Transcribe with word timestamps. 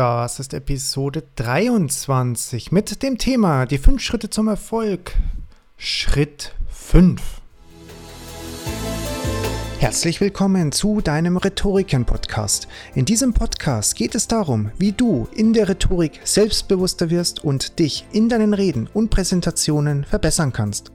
Das 0.00 0.40
ist 0.40 0.54
Episode 0.54 1.24
23 1.36 2.72
mit 2.72 3.02
dem 3.02 3.18
Thema 3.18 3.66
Die 3.66 3.76
5 3.76 4.00
Schritte 4.00 4.30
zum 4.30 4.48
Erfolg. 4.48 5.12
Schritt 5.76 6.54
5. 6.70 7.20
Herzlich 9.78 10.22
willkommen 10.22 10.72
zu 10.72 11.02
deinem 11.02 11.36
Rhetoriken-Podcast. 11.36 12.66
In 12.94 13.04
diesem 13.04 13.34
Podcast 13.34 13.94
geht 13.94 14.14
es 14.14 14.26
darum, 14.26 14.70
wie 14.78 14.92
du 14.92 15.28
in 15.34 15.52
der 15.52 15.68
Rhetorik 15.68 16.18
selbstbewusster 16.24 17.10
wirst 17.10 17.44
und 17.44 17.78
dich 17.78 18.06
in 18.10 18.30
deinen 18.30 18.54
Reden 18.54 18.88
und 18.94 19.10
Präsentationen 19.10 20.04
verbessern 20.04 20.54
kannst. 20.54 20.92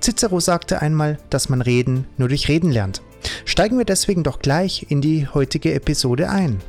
Cicero 0.00 0.40
sagte 0.40 0.82
einmal, 0.82 1.18
dass 1.30 1.48
man 1.48 1.62
Reden 1.62 2.08
nur 2.16 2.26
durch 2.26 2.48
Reden 2.48 2.72
lernt. 2.72 3.02
Steigen 3.44 3.78
wir 3.78 3.84
deswegen 3.84 4.24
doch 4.24 4.40
gleich 4.40 4.86
in 4.88 5.00
die 5.00 5.28
heutige 5.28 5.74
Episode 5.74 6.28
ein. 6.28 6.60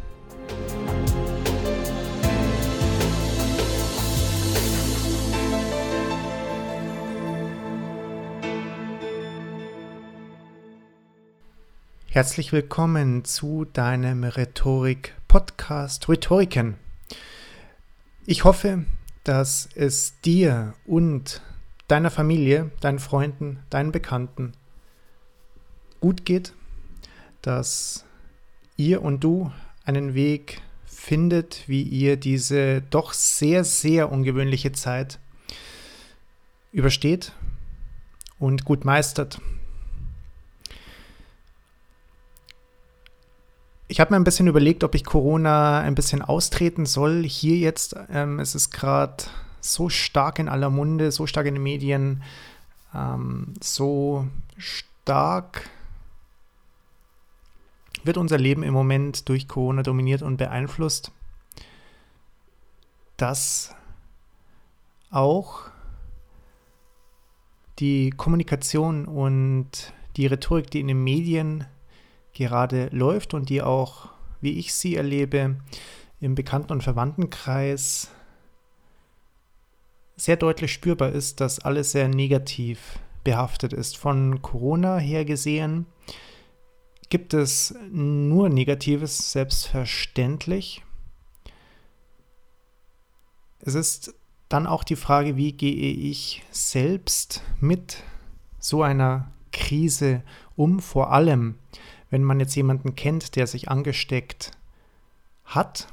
Herzlich 12.12 12.52
willkommen 12.52 13.24
zu 13.24 13.66
deinem 13.66 14.24
Rhetorik-Podcast 14.24 16.10
Rhetoriken. 16.10 16.74
Ich 18.26 18.46
hoffe, 18.46 18.86
dass 19.24 19.70
es 19.76 20.20
dir 20.22 20.74
und 20.88 21.44
deiner 21.88 22.10
Familie, 22.10 22.72
deinen 22.82 22.98
Freunden, 22.98 23.60
deinen 23.70 23.92
Bekannten 23.92 24.54
gut 26.02 26.26
geht, 26.26 26.54
dass 27.44 28.06
ihr 28.76 29.04
und 29.04 29.24
du 29.24 29.52
einen 29.86 30.16
Weg 30.16 30.64
findet, 30.88 31.68
wie 31.68 31.84
ihr 31.84 32.18
diese 32.18 32.82
doch 32.82 33.14
sehr, 33.14 33.64
sehr 33.64 34.12
ungewöhnliche 34.12 34.72
Zeit 34.72 35.20
übersteht 36.72 37.34
und 38.40 38.66
gut 38.66 38.84
meistert. 38.84 39.40
Ich 43.92 44.00
habe 44.00 44.14
mir 44.14 44.18
ein 44.18 44.24
bisschen 44.24 44.46
überlegt, 44.46 44.84
ob 44.84 44.94
ich 44.94 45.04
Corona 45.04 45.80
ein 45.80 45.96
bisschen 45.96 46.22
austreten 46.22 46.86
soll. 46.86 47.24
Hier 47.24 47.58
jetzt, 47.58 47.96
ähm, 48.12 48.40
es 48.40 48.54
ist 48.54 48.70
gerade 48.70 49.24
so 49.62 49.90
stark 49.90 50.38
in 50.38 50.48
aller 50.48 50.70
Munde, 50.70 51.12
so 51.12 51.26
stark 51.26 51.48
in 51.48 51.56
den 51.56 51.64
Medien, 51.64 52.22
ähm, 52.94 53.56
so 53.60 54.28
stark 54.58 55.68
wird 58.04 58.18
unser 58.18 58.38
Leben 58.38 58.62
im 58.62 58.76
Moment 58.76 59.28
durch 59.28 59.48
Corona 59.48 59.82
dominiert 59.82 60.22
und 60.22 60.38
beeinflusst, 60.38 61.12
dass 63.18 63.74
auch 65.10 65.62
die 67.80 68.12
Kommunikation 68.12 69.06
und 69.06 69.94
die 70.16 70.28
Rhetorik, 70.28 70.70
die 70.70 70.80
in 70.80 70.90
den 70.90 71.04
Medien 71.04 71.66
gerade 72.34 72.90
läuft 72.92 73.34
und 73.34 73.50
die 73.50 73.62
auch, 73.62 74.10
wie 74.42 74.60
ich 74.60 74.74
sie 74.74 74.96
erlebe, 74.96 75.58
im 76.22 76.36
Bekannten- 76.36 76.74
und 76.74 76.84
Verwandtenkreis 76.84 78.10
sehr 80.16 80.36
deutlich 80.36 80.74
spürbar 80.74 81.12
ist, 81.12 81.40
dass 81.40 81.60
alles 81.60 81.94
sehr 81.94 82.08
negativ 82.08 83.00
behaftet 83.24 83.74
ist. 83.74 83.98
Von 83.98 84.42
Corona 84.42 84.98
her 84.98 85.24
gesehen 85.26 85.86
gibt 87.10 87.34
es 87.34 87.74
nur 87.92 88.50
Negatives, 88.50 89.32
selbstverständlich. 89.32 90.84
Es 93.62 93.76
ist 93.76 94.14
dann 94.48 94.68
auch 94.68 94.84
die 94.84 94.96
Frage, 94.96 95.36
wie 95.36 95.54
gehe 95.54 95.94
ich 95.94 96.44
selbst 96.52 97.44
mit 97.60 98.04
so 98.60 98.84
einer 98.84 99.32
Krise 99.52 100.24
um, 100.56 100.80
vor 100.80 101.12
allem 101.12 101.56
wenn 102.10 102.24
man 102.24 102.40
jetzt 102.40 102.56
jemanden 102.56 102.96
kennt, 102.96 103.36
der 103.36 103.48
sich 103.48 103.70
angesteckt 103.70 104.52
hat 105.46 105.88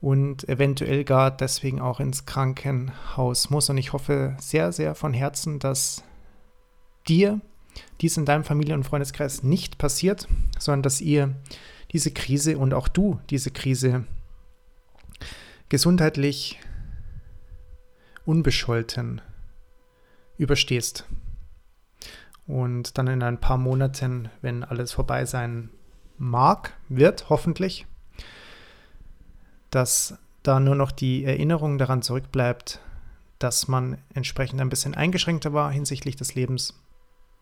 und 0.00 0.48
eventuell 0.48 1.04
gar 1.04 1.30
deswegen 1.30 1.80
auch 1.80 2.00
ins 2.00 2.26
Krankenhaus 2.26 3.50
muss. 3.50 3.70
Und 3.70 3.78
ich 3.78 3.92
hoffe 3.92 4.36
sehr, 4.40 4.72
sehr 4.72 4.94
von 4.94 5.14
Herzen, 5.14 5.58
dass 5.58 6.02
dir 7.08 7.40
dies 8.00 8.16
in 8.16 8.26
deinem 8.26 8.44
Familien- 8.44 8.78
und 8.78 8.84
Freundeskreis 8.84 9.42
nicht 9.42 9.78
passiert, 9.78 10.28
sondern 10.58 10.82
dass 10.82 11.00
ihr 11.00 11.34
diese 11.92 12.10
Krise 12.10 12.58
und 12.58 12.74
auch 12.74 12.88
du 12.88 13.20
diese 13.30 13.50
Krise 13.50 14.04
gesundheitlich 15.68 16.58
unbescholten 18.24 19.20
überstehst 20.36 21.06
und 22.46 22.98
dann 22.98 23.06
in 23.06 23.22
ein 23.22 23.38
paar 23.38 23.58
Monaten, 23.58 24.28
wenn 24.40 24.64
alles 24.64 24.92
vorbei 24.92 25.24
sein 25.24 25.70
mag, 26.18 26.74
wird, 26.88 27.28
hoffentlich, 27.28 27.86
dass 29.70 30.18
da 30.42 30.60
nur 30.60 30.74
noch 30.74 30.92
die 30.92 31.24
Erinnerung 31.24 31.78
daran 31.78 32.02
zurückbleibt, 32.02 32.80
dass 33.38 33.68
man 33.68 33.98
entsprechend 34.14 34.60
ein 34.60 34.68
bisschen 34.68 34.94
eingeschränkter 34.94 35.52
war 35.52 35.70
hinsichtlich 35.70 36.16
des 36.16 36.34
Lebens. 36.34 36.80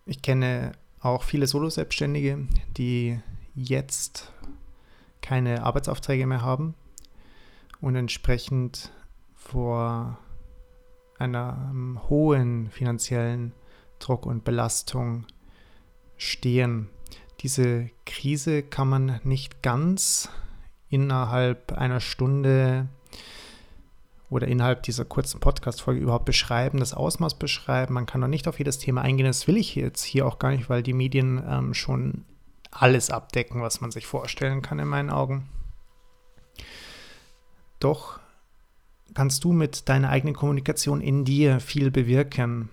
Ich 0.07 0.23
kenne 0.23 0.73
auch 1.01 1.23
viele 1.23 1.47
Solo-Selbstständige, 1.47 2.47
die 2.77 3.21
jetzt 3.55 4.33
keine 5.23 5.63
Arbeitsaufträge 5.63 6.27
mehr 6.27 6.43
haben 6.43 6.75
und 7.81 7.97
entsprechend 7.97 8.93
vor 9.35 10.19
einer 11.19 11.73
hohen 12.09 12.71
finanziellen 12.71 13.53
Druck 14.01 14.27
und 14.27 14.45
Belastung 14.45 15.27
stehen. 16.17 16.89
Diese 17.41 17.91
Krise 18.05 18.63
kann 18.63 18.89
man 18.89 19.21
nicht 19.25 19.63
ganz 19.63 20.29
innerhalb 20.89 21.73
einer 21.73 22.01
Stunde 22.01 22.89
oder 24.29 24.47
innerhalb 24.47 24.83
dieser 24.83 25.05
kurzen 25.05 25.41
Podcast-Folge 25.41 26.01
überhaupt 26.01 26.25
beschreiben, 26.25 26.79
das 26.79 26.95
Ausmaß 26.95 27.39
beschreiben. 27.39 27.95
Man 27.95 28.07
kann 28.07 28.21
noch 28.21 28.29
nicht 28.29 28.47
auf 28.47 28.59
jedes 28.59 28.79
Thema 28.79 29.03
eingehen. 29.03 29.27
Das 29.27 29.47
will 29.47 29.57
ich 29.57 29.75
jetzt 29.75 30.03
hier 30.03 30.27
auch 30.27 30.39
gar 30.39 30.51
nicht, 30.51 30.69
weil 30.69 30.83
die 30.83 30.93
Medien 30.93 31.43
ähm, 31.49 31.75
schon 31.75 32.25
alles 32.71 33.11
abdecken, 33.11 33.63
was 33.63 33.81
man 33.81 33.91
sich 33.91 34.07
vorstellen 34.07 34.63
kann 34.63 34.79
in 34.79 34.89
meinen 34.89 35.11
Augen. 35.11 35.49
Doch 37.81 38.21
kannst 39.15 39.43
du 39.43 39.53
mit 39.53 39.89
deiner 39.89 40.11
eigenen 40.11 40.35
Kommunikation 40.35 41.01
in 41.01 41.25
dir 41.25 41.59
viel 41.59 41.91
bewirken 41.91 42.69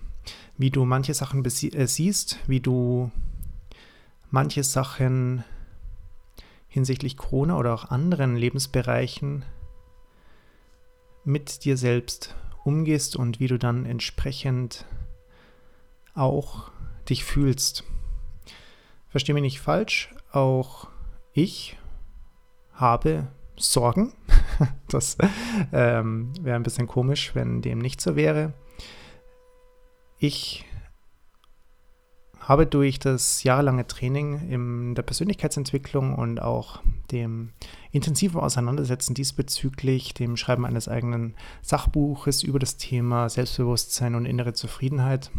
wie 0.56 0.70
du 0.70 0.84
manche 0.84 1.14
Sachen 1.14 1.44
äh, 1.44 1.86
siehst, 1.86 2.38
wie 2.46 2.60
du 2.60 3.10
manche 4.30 4.64
Sachen 4.64 5.44
hinsichtlich 6.68 7.16
Corona 7.16 7.56
oder 7.56 7.74
auch 7.74 7.90
anderen 7.90 8.36
Lebensbereichen 8.36 9.44
mit 11.24 11.64
dir 11.64 11.76
selbst 11.76 12.34
umgehst 12.64 13.16
und 13.16 13.40
wie 13.40 13.46
du 13.46 13.58
dann 13.58 13.86
entsprechend 13.86 14.84
auch 16.14 16.70
dich 17.08 17.24
fühlst. 17.24 17.84
Verstehe 19.08 19.34
mich 19.34 19.42
nicht 19.42 19.60
falsch, 19.60 20.14
auch 20.32 20.88
ich 21.32 21.76
habe 22.72 23.28
Sorgen. 23.56 24.12
Das 24.88 25.16
ähm, 25.72 26.32
wäre 26.40 26.56
ein 26.56 26.64
bisschen 26.64 26.88
komisch, 26.88 27.34
wenn 27.34 27.62
dem 27.62 27.78
nicht 27.78 28.00
so 28.00 28.16
wäre. 28.16 28.54
Ich 30.18 30.64
habe 32.40 32.66
durch 32.66 32.98
das 32.98 33.42
jahrelange 33.42 33.86
Training 33.86 34.48
in 34.50 34.94
der 34.94 35.02
Persönlichkeitsentwicklung 35.02 36.14
und 36.14 36.40
auch 36.40 36.80
dem 37.12 37.52
intensiven 37.92 38.40
Auseinandersetzen 38.40 39.14
diesbezüglich, 39.14 40.14
dem 40.14 40.36
Schreiben 40.36 40.64
eines 40.64 40.88
eigenen 40.88 41.34
Sachbuches 41.62 42.42
über 42.42 42.58
das 42.58 42.78
Thema 42.78 43.28
Selbstbewusstsein 43.28 44.14
und 44.14 44.24
innere 44.24 44.54
Zufriedenheit, 44.54 45.30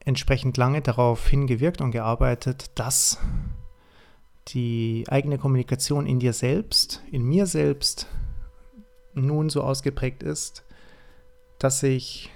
entsprechend 0.00 0.56
lange 0.56 0.80
darauf 0.80 1.28
hingewirkt 1.28 1.82
und 1.82 1.90
gearbeitet, 1.90 2.70
dass 2.76 3.18
die 4.48 5.04
eigene 5.08 5.36
Kommunikation 5.36 6.06
in 6.06 6.20
dir 6.20 6.32
selbst, 6.32 7.02
in 7.12 7.22
mir 7.22 7.46
selbst 7.46 8.06
nun 9.12 9.50
so 9.50 9.62
ausgeprägt 9.62 10.22
ist, 10.22 10.64
dass 11.58 11.82
ich 11.82 12.30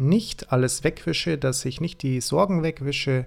nicht 0.00 0.52
alles 0.52 0.82
wegwische, 0.82 1.38
dass 1.38 1.64
ich 1.64 1.80
nicht 1.80 2.02
die 2.02 2.20
Sorgen 2.20 2.62
wegwische, 2.62 3.26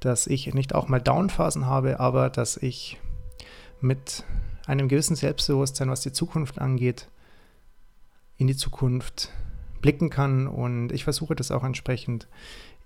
dass 0.00 0.26
ich 0.26 0.52
nicht 0.54 0.74
auch 0.74 0.88
mal 0.88 1.00
Downphasen 1.00 1.66
habe, 1.66 2.00
aber 2.00 2.30
dass 2.30 2.56
ich 2.56 2.98
mit 3.80 4.24
einem 4.66 4.88
gewissen 4.88 5.16
Selbstbewusstsein, 5.16 5.90
was 5.90 6.02
die 6.02 6.12
Zukunft 6.12 6.58
angeht, 6.58 7.08
in 8.36 8.46
die 8.46 8.56
Zukunft 8.56 9.32
blicken 9.80 10.10
kann. 10.10 10.46
Und 10.46 10.92
ich 10.92 11.04
versuche 11.04 11.34
das 11.34 11.50
auch 11.50 11.64
entsprechend 11.64 12.28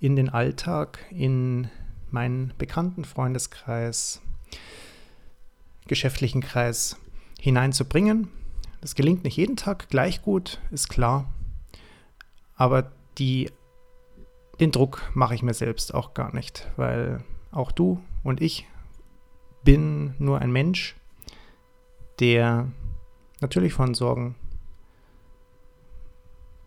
in 0.00 0.16
den 0.16 0.28
Alltag, 0.28 0.98
in 1.10 1.68
meinen 2.10 2.52
bekannten 2.58 3.04
Freundeskreis, 3.04 4.20
geschäftlichen 5.86 6.40
Kreis 6.40 6.96
hineinzubringen. 7.40 8.28
Das 8.80 8.94
gelingt 8.94 9.24
nicht 9.24 9.36
jeden 9.36 9.56
Tag 9.56 9.88
gleich 9.88 10.22
gut, 10.22 10.60
ist 10.70 10.88
klar. 10.88 11.32
Aber 12.56 12.92
die, 13.18 13.50
den 14.60 14.72
Druck 14.72 15.02
mache 15.14 15.34
ich 15.34 15.42
mir 15.42 15.54
selbst 15.54 15.94
auch 15.94 16.14
gar 16.14 16.34
nicht, 16.34 16.70
weil 16.76 17.22
auch 17.50 17.72
du 17.72 18.00
und 18.22 18.40
ich 18.40 18.66
bin 19.62 20.14
nur 20.18 20.40
ein 20.40 20.52
Mensch, 20.52 20.96
der 22.20 22.70
natürlich 23.40 23.72
von 23.72 23.94
Sorgen 23.94 24.36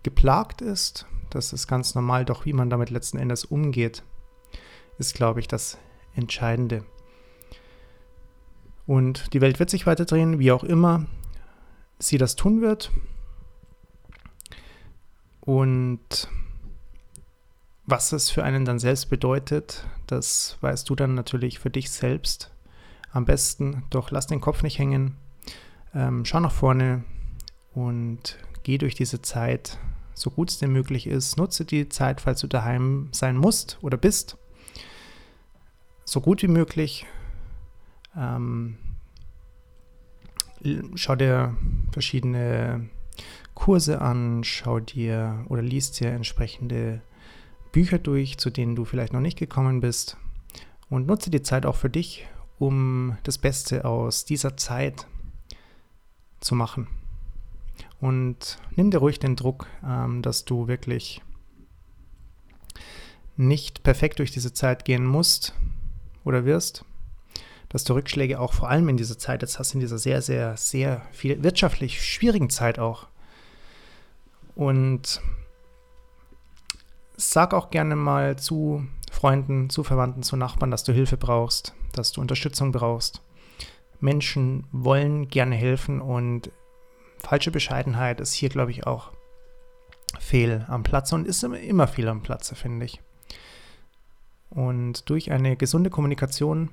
geplagt 0.04 0.62
ist. 0.62 1.06
Das 1.30 1.54
ist 1.54 1.68
ganz 1.68 1.96
normal, 1.96 2.26
doch 2.26 2.46
wie 2.46 2.54
man 2.54 2.70
damit 2.70 2.90
letzten 2.90 3.18
Endes 3.18 3.46
umgeht, 3.46 4.04
ist, 4.98 5.16
glaube 5.16 5.40
ich, 5.40 5.48
das 5.48 5.78
Entscheidende. 6.16 6.86
Und 8.86 9.34
die 9.34 9.42
Welt 9.42 9.60
wird 9.60 9.70
sich 9.70 9.86
weiter 9.86 10.06
drehen, 10.06 10.40
wie 10.40 10.52
auch 10.52 10.64
immer 10.64 11.06
sie 12.00 12.18
das 12.18 12.36
tun 12.36 12.62
wird. 12.62 12.92
Und 15.48 16.28
was 17.86 18.12
es 18.12 18.30
für 18.30 18.44
einen 18.44 18.66
dann 18.66 18.80
selbst 18.80 19.10
bedeutet, 19.10 19.88
das 20.06 20.58
weißt 20.60 20.90
du 20.90 20.96
dann 20.96 21.14
natürlich 21.14 21.60
für 21.60 21.70
dich 21.70 21.90
selbst 21.90 22.52
am 23.14 23.24
besten. 23.24 23.84
Doch 23.90 24.12
lass 24.12 24.28
den 24.28 24.42
Kopf 24.42 24.62
nicht 24.62 24.78
hängen, 24.78 25.16
ähm, 25.94 26.26
schau 26.26 26.42
nach 26.42 26.52
vorne 26.52 27.06
und 27.74 28.38
geh 28.64 28.78
durch 28.78 28.94
diese 28.94 29.22
Zeit 29.22 29.80
so 30.14 30.32
gut 30.32 30.50
es 30.50 30.60
dir 30.60 30.68
möglich 30.68 31.08
ist. 31.08 31.38
Nutze 31.38 31.64
die 31.64 31.88
Zeit, 31.88 32.20
falls 32.20 32.42
du 32.42 32.48
daheim 32.48 33.08
sein 33.14 33.38
musst 33.38 33.78
oder 33.82 33.96
bist, 33.96 34.38
so 36.04 36.20
gut 36.20 36.42
wie 36.42 36.50
möglich. 36.50 37.06
Ähm, 38.18 38.78
schau 40.96 41.16
dir 41.16 41.56
verschiedene 41.94 42.90
Kurse 43.58 44.02
an, 44.02 44.44
schau 44.44 44.80
dir 44.80 45.44
oder 45.50 45.64
liest 45.64 46.00
dir 46.00 46.12
entsprechende 46.12 47.02
Bücher 47.72 47.98
durch, 47.98 48.38
zu 48.38 48.52
denen 48.52 48.76
du 48.76 48.86
vielleicht 48.86 49.14
noch 49.14 49.20
nicht 49.20 49.40
gekommen 49.40 49.82
bist. 49.82 50.16
Und 50.92 51.08
nutze 51.08 51.32
die 51.32 51.42
Zeit 51.42 51.66
auch 51.66 51.76
für 51.76 51.90
dich, 51.90 52.28
um 52.60 53.18
das 53.24 53.40
Beste 53.40 53.84
aus 53.84 54.26
dieser 54.26 54.58
Zeit 54.58 55.08
zu 56.40 56.54
machen. 56.54 56.88
Und 58.00 58.60
nimm 58.76 58.92
dir 58.92 59.00
ruhig 59.00 59.18
den 59.18 59.36
Druck, 59.36 59.66
ähm, 59.84 60.22
dass 60.22 60.46
du 60.46 60.68
wirklich 60.68 61.24
nicht 63.38 63.82
perfekt 63.82 64.20
durch 64.20 64.30
diese 64.30 64.54
Zeit 64.54 64.86
gehen 64.86 65.04
musst 65.04 65.56
oder 66.24 66.46
wirst, 66.46 66.86
dass 67.70 67.84
du 67.86 67.94
Rückschläge 67.94 68.40
auch 68.40 68.54
vor 68.54 68.70
allem 68.70 68.88
in 68.88 68.98
dieser 68.98 69.18
Zeit 69.18 69.42
jetzt 69.42 69.58
hast, 69.58 69.74
in 69.74 69.80
dieser 69.80 69.98
sehr, 69.98 70.22
sehr, 70.22 70.56
sehr 70.58 71.02
viel 71.12 71.42
wirtschaftlich 71.42 72.06
schwierigen 72.06 72.52
Zeit 72.52 72.78
auch. 72.78 73.08
Und 74.58 75.22
sag 77.16 77.54
auch 77.54 77.70
gerne 77.70 77.96
mal 77.96 78.40
zu 78.40 78.88
Freunden, 79.12 79.70
zu 79.70 79.84
Verwandten, 79.84 80.24
zu 80.24 80.36
Nachbarn, 80.36 80.72
dass 80.72 80.84
du 80.84 80.94
Hilfe 80.94 81.16
brauchst, 81.16 81.76
dass 81.94 82.12
du 82.12 82.22
Unterstützung 82.22 82.72
brauchst. 82.72 83.22
Menschen 84.00 84.66
wollen 84.72 85.28
gerne 85.28 85.56
helfen 85.56 86.02
und 86.02 86.52
falsche 87.20 87.52
Bescheidenheit 87.52 88.20
ist 88.20 88.34
hier, 88.34 88.50
glaube 88.50 88.72
ich, 88.72 88.88
auch 88.88 89.12
fehl 90.20 90.66
am 90.68 90.82
Platze 90.82 91.14
und 91.14 91.28
ist 91.28 91.44
immer 91.44 91.88
fehl 91.88 92.08
am 92.08 92.24
Platze, 92.24 92.56
finde 92.56 92.88
ich. 92.88 93.00
Und 94.50 95.08
durch 95.08 95.32
eine 95.32 95.56
gesunde 95.56 95.92
Kommunikation 95.92 96.72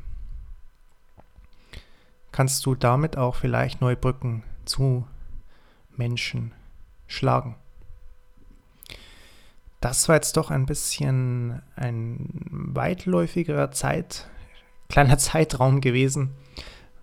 kannst 2.33 2.65
du 2.65 2.75
damit 2.75 3.19
auch 3.19 3.35
vielleicht 3.35 3.83
neue 3.83 3.97
Brücken 3.97 4.43
zu 4.65 5.07
Menschen 5.95 6.55
schlagen. 7.07 7.57
Das 9.85 10.09
war 10.09 10.15
jetzt 10.15 10.39
doch 10.39 10.51
ein 10.51 10.65
bisschen 10.65 11.61
ein 11.77 12.31
weitläufigerer 12.51 13.71
Zeit, 13.71 14.27
kleiner 14.89 15.19
Zeitraum 15.19 15.83
gewesen, 15.83 16.31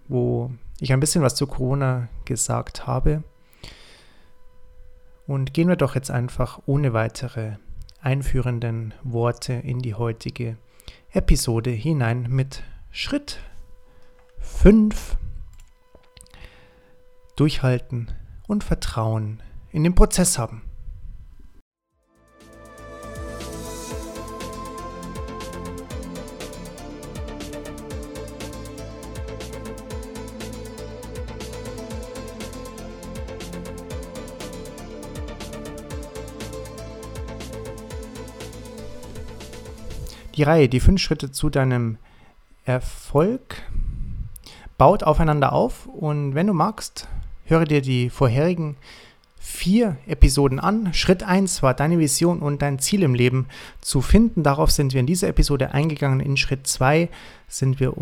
wo 0.07 0.51
ich 0.79 0.91
ein 0.91 0.99
bisschen 0.99 1.21
was 1.21 1.35
zu 1.35 1.45
Corona 1.45 2.07
gesagt 2.25 2.87
habe. 2.87 3.23
Und 5.27 5.53
gehen 5.53 5.67
wir 5.67 5.75
doch 5.75 5.93
jetzt 5.93 6.09
einfach 6.09 6.59
ohne 6.65 6.91
weitere 6.91 7.57
einführenden 8.01 8.95
Worte 9.03 9.53
in 9.53 9.77
die 9.83 9.93
heutige 9.93 10.57
Episode 11.11 11.69
hinein 11.69 12.25
mit 12.31 12.63
Schritt 12.89 13.37
5. 14.39 15.17
Durchhalten 17.35 18.11
und 18.47 18.63
Vertrauen 18.63 19.43
in 19.69 19.83
den 19.83 19.93
Prozess 19.93 20.39
haben. 20.39 20.63
Die 40.41 40.45
Reihe, 40.45 40.67
die 40.67 40.79
fünf 40.79 40.99
Schritte 40.99 41.29
zu 41.29 41.51
deinem 41.51 41.99
Erfolg, 42.65 43.61
baut 44.75 45.03
aufeinander 45.03 45.53
auf 45.53 45.85
und 45.85 46.33
wenn 46.33 46.47
du 46.47 46.53
magst, 46.53 47.07
höre 47.45 47.65
dir 47.65 47.83
die 47.83 48.09
vorherigen 48.09 48.75
vier 49.39 49.97
Episoden 50.07 50.59
an. 50.59 50.95
Schritt 50.95 51.21
1 51.21 51.61
war 51.61 51.75
deine 51.75 51.99
Vision 51.99 52.39
und 52.39 52.63
dein 52.63 52.79
Ziel 52.79 53.03
im 53.03 53.13
Leben 53.13 53.49
zu 53.81 54.01
finden. 54.01 54.41
Darauf 54.41 54.71
sind 54.71 54.93
wir 54.93 55.01
in 55.01 55.05
dieser 55.05 55.27
Episode 55.27 55.75
eingegangen. 55.75 56.19
In 56.19 56.37
Schritt 56.37 56.65
2 56.65 57.07
wir, 57.77 57.93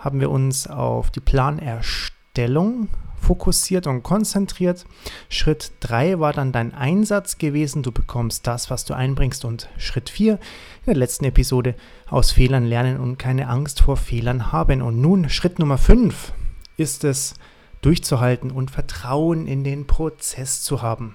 haben 0.00 0.20
wir 0.20 0.30
uns 0.30 0.66
auf 0.66 1.10
die 1.10 1.20
Planerstellung 1.20 2.90
fokussiert 3.20 3.86
und 3.86 4.02
konzentriert. 4.02 4.84
Schritt 5.28 5.72
3 5.80 6.20
war 6.20 6.32
dann 6.32 6.52
dein 6.52 6.74
Einsatz 6.74 7.38
gewesen. 7.38 7.82
Du 7.82 7.92
bekommst 7.92 8.46
das, 8.46 8.70
was 8.70 8.84
du 8.84 8.94
einbringst. 8.94 9.44
Und 9.44 9.68
Schritt 9.78 10.10
4 10.10 10.34
in 10.34 10.38
der 10.86 10.96
letzten 10.96 11.24
Episode 11.24 11.74
aus 12.08 12.32
Fehlern 12.32 12.64
lernen 12.64 12.98
und 12.98 13.18
keine 13.18 13.48
Angst 13.48 13.82
vor 13.82 13.96
Fehlern 13.96 14.52
haben. 14.52 14.82
Und 14.82 15.00
nun 15.00 15.28
Schritt 15.28 15.58
Nummer 15.58 15.78
5 15.78 16.32
ist 16.76 17.04
es, 17.04 17.34
durchzuhalten 17.82 18.50
und 18.50 18.70
Vertrauen 18.70 19.46
in 19.46 19.62
den 19.62 19.86
Prozess 19.86 20.62
zu 20.62 20.82
haben. 20.82 21.14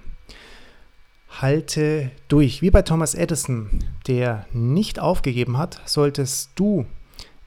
Halte 1.40 2.12
durch. 2.28 2.62
Wie 2.62 2.72
bei 2.72 2.82
Thomas 2.82 3.14
Edison, 3.14 3.70
der 4.08 4.46
nicht 4.54 5.00
aufgegeben 5.00 5.58
hat, 5.58 5.82
solltest 5.86 6.52
du 6.56 6.86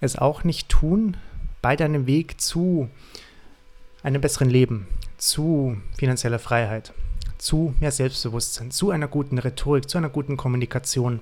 es 0.00 0.16
auch 0.16 0.44
nicht 0.44 0.68
tun 0.68 1.16
bei 1.62 1.76
deinem 1.76 2.06
Weg 2.06 2.40
zu 2.40 2.90
einem 4.04 4.20
besseren 4.20 4.50
Leben, 4.50 4.87
zu 5.16 5.78
finanzieller 5.96 6.38
Freiheit, 6.38 6.92
zu 7.38 7.75
mehr 7.80 7.90
Selbstbewusstsein, 7.90 8.70
zu 8.70 8.90
einer 8.90 9.08
guten 9.08 9.38
Rhetorik, 9.38 9.88
zu 9.88 9.99
einer 9.99 10.11
guten 10.11 10.37
Kommunikation, 10.37 11.20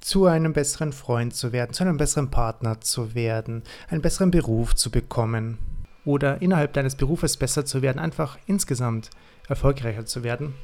zu 0.00 0.26
einem 0.26 0.52
besseren 0.52 0.92
Freund 0.92 1.34
zu 1.34 1.52
werden, 1.52 1.72
zu 1.72 1.84
einem 1.84 1.96
besseren 1.96 2.30
Partner 2.30 2.80
zu 2.80 3.14
werden, 3.14 3.62
einen 3.88 4.02
besseren 4.02 4.32
Beruf 4.32 4.74
zu 4.74 4.90
bekommen 4.90 5.58
oder 6.04 6.42
innerhalb 6.42 6.72
deines 6.72 6.96
Berufes 6.96 7.36
besser 7.36 7.64
zu 7.64 7.82
werden, 7.82 8.00
einfach 8.00 8.36
insgesamt 8.46 9.10
erfolgreicher 9.48 10.04
zu 10.04 10.24
werden. 10.24 10.54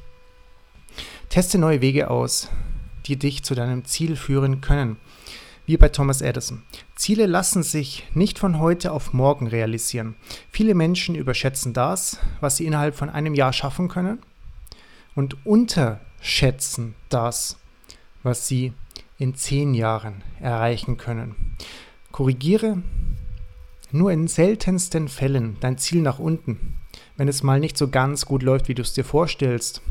Teste 1.29 1.57
neue 1.57 1.79
Wege 1.79 2.09
aus, 2.09 2.49
die 3.05 3.17
dich 3.17 3.43
zu 3.43 3.55
deinem 3.55 3.85
Ziel 3.85 4.17
führen 4.17 4.59
können 4.59 4.97
wie 5.71 5.77
bei 5.77 5.87
Thomas 5.87 6.21
Edison. 6.21 6.63
Ziele 6.97 7.27
lassen 7.27 7.63
sich 7.63 8.05
nicht 8.13 8.39
von 8.39 8.59
heute 8.59 8.91
auf 8.91 9.13
morgen 9.13 9.47
realisieren. 9.47 10.15
Viele 10.51 10.75
Menschen 10.75 11.15
überschätzen 11.15 11.71
das, 11.71 12.19
was 12.41 12.57
sie 12.57 12.65
innerhalb 12.65 12.93
von 12.93 13.09
einem 13.09 13.33
Jahr 13.35 13.53
schaffen 13.53 13.87
können 13.87 14.19
und 15.15 15.45
unterschätzen 15.45 16.93
das, 17.07 17.57
was 18.21 18.49
sie 18.49 18.73
in 19.17 19.33
zehn 19.33 19.73
Jahren 19.73 20.25
erreichen 20.41 20.97
können. 20.97 21.55
Korrigiere 22.11 22.83
nur 23.93 24.11
in 24.11 24.27
seltensten 24.27 25.07
Fällen 25.07 25.55
dein 25.61 25.77
Ziel 25.77 26.01
nach 26.01 26.19
unten, 26.19 26.81
wenn 27.15 27.29
es 27.29 27.43
mal 27.43 27.61
nicht 27.61 27.77
so 27.77 27.87
ganz 27.87 28.25
gut 28.25 28.43
läuft, 28.43 28.67
wie 28.67 28.75
du 28.75 28.81
es 28.81 28.91
dir 28.91 29.05
vorstellst. 29.05 29.81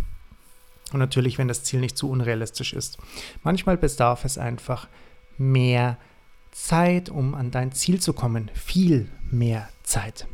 Und 0.92 0.99
natürlich, 0.99 1.38
wenn 1.38 1.49
das 1.49 1.64
Ziel 1.64 1.80
nicht 1.80 1.96
zu 1.96 2.10
unrealistisch 2.10 2.75
ist. 2.75 2.99
Manchmal 3.42 3.78
bedarf 3.78 4.26
es 4.26 4.37
einfach 4.37 4.87
mehr 5.40 5.97
Zeit, 6.52 7.09
um 7.09 7.35
an 7.35 7.50
dein 7.50 7.73
Ziel 7.73 8.00
zu 8.00 8.12
kommen. 8.12 8.50
Viel 8.54 9.09
mehr 9.30 9.68
Zeit. 9.82 10.28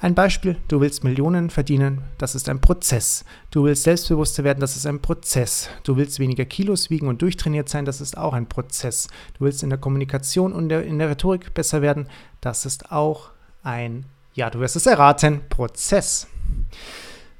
Ein 0.00 0.14
Beispiel, 0.14 0.56
du 0.68 0.80
willst 0.80 1.02
Millionen 1.02 1.50
verdienen, 1.50 2.02
das 2.18 2.36
ist 2.36 2.48
ein 2.48 2.60
Prozess. 2.60 3.24
Du 3.50 3.64
willst 3.64 3.82
selbstbewusster 3.82 4.44
werden, 4.44 4.60
das 4.60 4.76
ist 4.76 4.86
ein 4.86 5.02
Prozess. 5.02 5.70
Du 5.82 5.96
willst 5.96 6.20
weniger 6.20 6.44
Kilos 6.44 6.88
wiegen 6.88 7.08
und 7.08 7.20
durchtrainiert 7.20 7.68
sein, 7.68 7.84
das 7.84 8.00
ist 8.00 8.16
auch 8.16 8.32
ein 8.32 8.48
Prozess. 8.48 9.08
Du 9.36 9.44
willst 9.44 9.64
in 9.64 9.70
der 9.70 9.78
Kommunikation 9.78 10.52
und 10.52 10.70
in 10.70 10.98
der 10.98 11.10
Rhetorik 11.10 11.52
besser 11.52 11.82
werden, 11.82 12.08
das 12.40 12.64
ist 12.64 12.92
auch 12.92 13.30
ein, 13.64 14.06
ja, 14.34 14.50
du 14.50 14.60
wirst 14.60 14.76
es 14.76 14.86
erraten, 14.86 15.40
Prozess. 15.48 16.28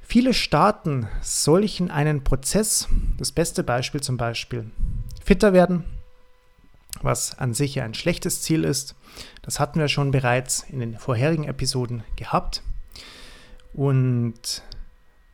Viele 0.01 0.33
starten 0.33 1.07
solchen 1.21 1.89
einen 1.91 2.25
Prozess. 2.25 2.89
Das 3.17 3.31
beste 3.31 3.63
Beispiel 3.63 4.01
zum 4.01 4.17
Beispiel 4.17 4.69
fitter 5.23 5.53
werden, 5.53 5.85
was 7.01 7.37
an 7.37 7.53
sich 7.53 7.75
ja 7.75 7.83
ein 7.83 7.93
schlechtes 7.93 8.41
Ziel 8.41 8.63
ist. 8.63 8.95
Das 9.41 9.59
hatten 9.59 9.79
wir 9.79 9.87
schon 9.87 10.11
bereits 10.11 10.65
in 10.69 10.79
den 10.79 10.97
vorherigen 10.97 11.45
Episoden 11.45 12.03
gehabt. 12.15 12.63
Und 13.73 14.63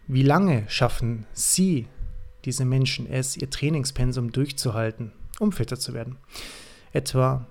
wie 0.07 0.23
lange 0.23 0.65
schaffen 0.67 1.25
Sie, 1.33 1.87
diese 2.43 2.65
Menschen, 2.65 3.11
es, 3.11 3.35
ihr 3.37 3.49
Trainingspensum 3.49 4.31
durchzuhalten, 4.31 5.11
um 5.39 5.51
fitter 5.51 5.79
zu 5.79 5.93
werden? 5.93 6.17
Etwa 6.93 7.47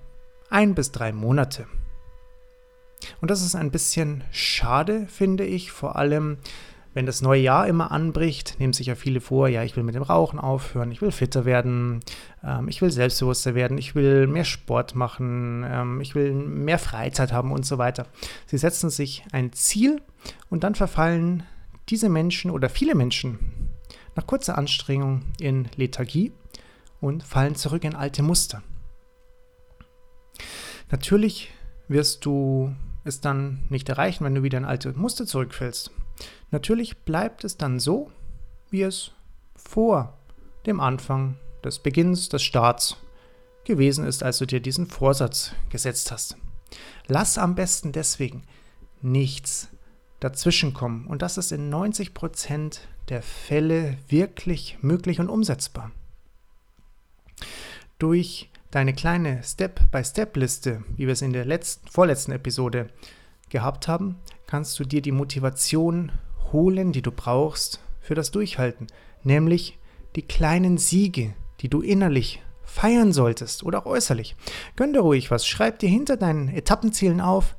ein 0.51 0.75
bis 0.75 0.93
drei 0.93 1.13
Monate. 1.13 1.67
Und 3.21 3.31
das 3.31 3.43
ist 3.43 3.55
ein 3.55 3.71
bisschen 3.71 4.25
schade, 4.31 5.07
finde 5.09 5.45
ich, 5.45 5.73
vor 5.73 5.97
allem 5.97 6.39
wenn 6.95 7.07
das 7.07 7.21
neue 7.21 7.41
Jahr 7.41 7.67
immer 7.67 7.91
anbricht, 7.91 8.59
nehmen 8.61 8.73
sich 8.73 8.87
ja 8.87 8.95
viele 8.95 9.21
vor, 9.21 9.49
ja, 9.49 9.65
ich 9.65 9.77
will 9.77 9.83
mit 9.83 9.97
dem 9.97 10.03
Rauchen 10.03 10.39
aufhören, 10.39 10.93
ich 10.93 11.03
will 11.03 11.11
fitter 11.11 11.45
werden, 11.45 12.01
ähm, 12.43 12.69
ich 12.69 12.81
will 12.81 12.91
selbstbewusster 12.91 13.57
werden, 13.57 13.77
ich 13.79 13.97
will 13.97 14.29
mehr 14.29 14.45
Sport 14.45 14.95
machen, 14.95 15.65
ähm, 15.69 16.01
ich 16.01 16.15
will 16.15 16.33
mehr 16.33 16.79
Freizeit 16.79 17.33
haben 17.33 17.51
und 17.51 17.67
so 17.67 17.79
weiter. 17.79 18.07
Sie 18.47 18.59
setzen 18.59 18.91
sich 18.91 19.25
ein 19.33 19.53
Ziel 19.53 20.01
und 20.49 20.63
dann 20.63 20.77
verfallen 20.77 21.43
diese 21.89 22.09
Menschen 22.09 22.51
oder 22.51 22.69
viele 22.69 22.95
Menschen 22.95 23.39
nach 24.15 24.27
kurzer 24.27 24.57
Anstrengung 24.57 25.23
in 25.41 25.69
Lethargie 25.75 26.33
und 27.01 27.25
fallen 27.25 27.57
zurück 27.57 27.83
in 27.83 27.97
alte 27.97 28.23
Muster. 28.23 28.63
Natürlich 30.91 31.53
wirst 31.89 32.25
du 32.25 32.75
es 33.03 33.21
dann 33.21 33.65
nicht 33.69 33.89
erreichen, 33.89 34.25
wenn 34.25 34.35
du 34.35 34.45
wieder 34.45 34.59
in 34.59 34.65
alte 34.65 34.93
Muster 34.93 35.27
zurückfällst. 35.27 35.91
Natürlich 36.51 36.99
bleibt 36.99 37.45
es 37.45 37.57
dann 37.57 37.81
so, 37.81 38.11
wie 38.71 38.83
es 38.83 39.13
vor 39.57 40.19
dem 40.67 40.81
Anfang 40.81 41.37
des 41.65 41.79
Beginns, 41.79 42.29
des 42.29 42.43
Starts 42.43 42.97
gewesen 43.65 44.05
ist, 44.07 44.23
als 44.23 44.39
du 44.39 44.47
dir 44.47 44.61
diesen 44.61 44.87
Vorsatz 44.87 45.53
gesetzt 45.71 46.13
hast. 46.13 46.37
Lass 47.07 47.39
am 47.39 47.55
besten 47.55 47.93
deswegen 47.93 48.43
nichts 49.01 49.69
dazwischenkommen. 50.21 51.07
Und 51.07 51.23
das 51.23 51.39
ist 51.39 51.53
in 51.53 51.73
90% 51.73 52.81
der 53.09 53.23
Fälle 53.23 53.99
wirklich 54.09 54.79
möglich 54.81 55.21
und 55.21 55.29
umsetzbar. 55.29 55.91
Durch 57.99 58.51
deine 58.71 58.95
kleine 58.95 59.43
Step-by-Step-Liste, 59.43 60.83
wie 60.97 61.07
wir 61.07 61.13
es 61.13 61.23
in 61.23 61.33
der 61.33 61.45
letzten, 61.45 61.87
vorletzten 61.89 62.33
Episode 62.33 62.89
gehabt 63.51 63.87
haben, 63.87 64.17
kannst 64.47 64.79
du 64.79 64.85
dir 64.85 65.03
die 65.03 65.13
Motivation 65.13 66.13
holen, 66.53 66.93
die 66.93 67.03
du 67.03 67.11
brauchst 67.11 67.81
für 68.01 68.15
das 68.15 68.31
Durchhalten, 68.31 68.87
nämlich 69.23 69.79
die 70.17 70.23
kleinen 70.23 70.79
Siege, 70.79 71.35
die 71.61 71.69
du 71.69 71.81
innerlich 71.81 72.43
feiern 72.63 73.13
solltest 73.13 73.63
oder 73.63 73.81
auch 73.81 73.87
äußerlich. 73.87 74.37
Gönn 74.77 74.93
dir 74.93 75.01
ruhig 75.01 75.31
was, 75.31 75.47
schreib 75.47 75.79
dir 75.79 75.89
hinter 75.89 76.17
deinen 76.17 76.49
Etappenzielen 76.49 77.21
auf, 77.21 77.57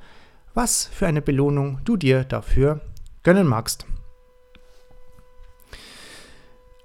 was 0.54 0.86
für 0.86 1.08
eine 1.08 1.22
Belohnung 1.22 1.80
du 1.84 1.98
dir 1.98 2.24
dafür 2.24 2.82
gönnen 3.24 3.48
magst. 3.48 3.86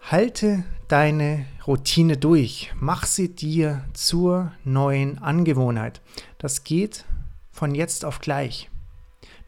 Halte 0.03 0.65
deine 0.89 1.47
Routine 1.67 2.17
durch. 2.17 2.73
Mach 2.81 3.07
sie 3.07 3.35
dir 3.35 3.85
zur 3.93 4.53
neuen 4.65 5.19
Angewohnheit. 5.19 6.01
Das 6.39 6.65
geht 6.65 7.05
von 7.53 7.75
jetzt 7.75 8.05
auf 8.05 8.21
gleich. 8.21 8.70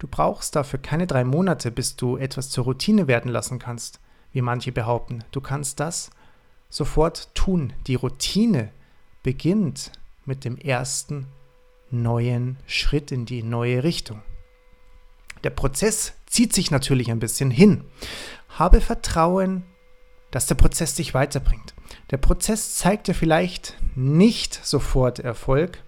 Du 0.03 0.09
brauchst 0.09 0.57
dafür 0.57 0.81
keine 0.81 1.07
drei 1.07 1.23
Monate, 1.23 1.71
bis 1.71 1.95
du 1.95 2.17
etwas 2.17 2.51
zur 2.51 2.65
Routine 2.65 3.07
werden 3.07 3.31
lassen 3.31 3.61
kannst, 3.61 4.01
wie 4.33 4.43
manche 4.43 4.73
behaupten. 4.73 5.23
Du 5.31 5.41
kannst 5.41 5.79
das 5.79 6.11
sofort 6.69 7.33
tun. 7.37 7.73
Die 7.87 7.95
Routine 7.95 8.73
beginnt 9.23 9.93
mit 10.25 10.45
dem 10.45 10.57
ersten 10.57 11.29
neuen 11.93 12.57
Schritt 12.67 13.13
in 13.13 13.27
die 13.27 13.45
neue 13.45 13.85
Richtung. 13.85 14.23
Der 15.45 15.51
Prozess 15.51 16.15
zieht 16.27 16.53
sich 16.53 16.73
natürlich 16.73 17.09
ein 17.13 17.21
bisschen 17.21 17.53
hin. 17.53 17.85
Habe 18.49 18.81
Vertrauen 18.81 19.63
dass 20.33 20.47
der 20.47 20.55
Prozess 20.57 20.95
dich 20.97 21.15
weiterbringt. 21.15 21.75
Der 22.11 22.17
Prozess 22.17 22.75
zeigt 22.77 23.07
dir 23.07 23.15
vielleicht 23.15 23.77
nicht 23.95 24.55
sofort 24.65 25.21
Erfolg, 25.21 25.85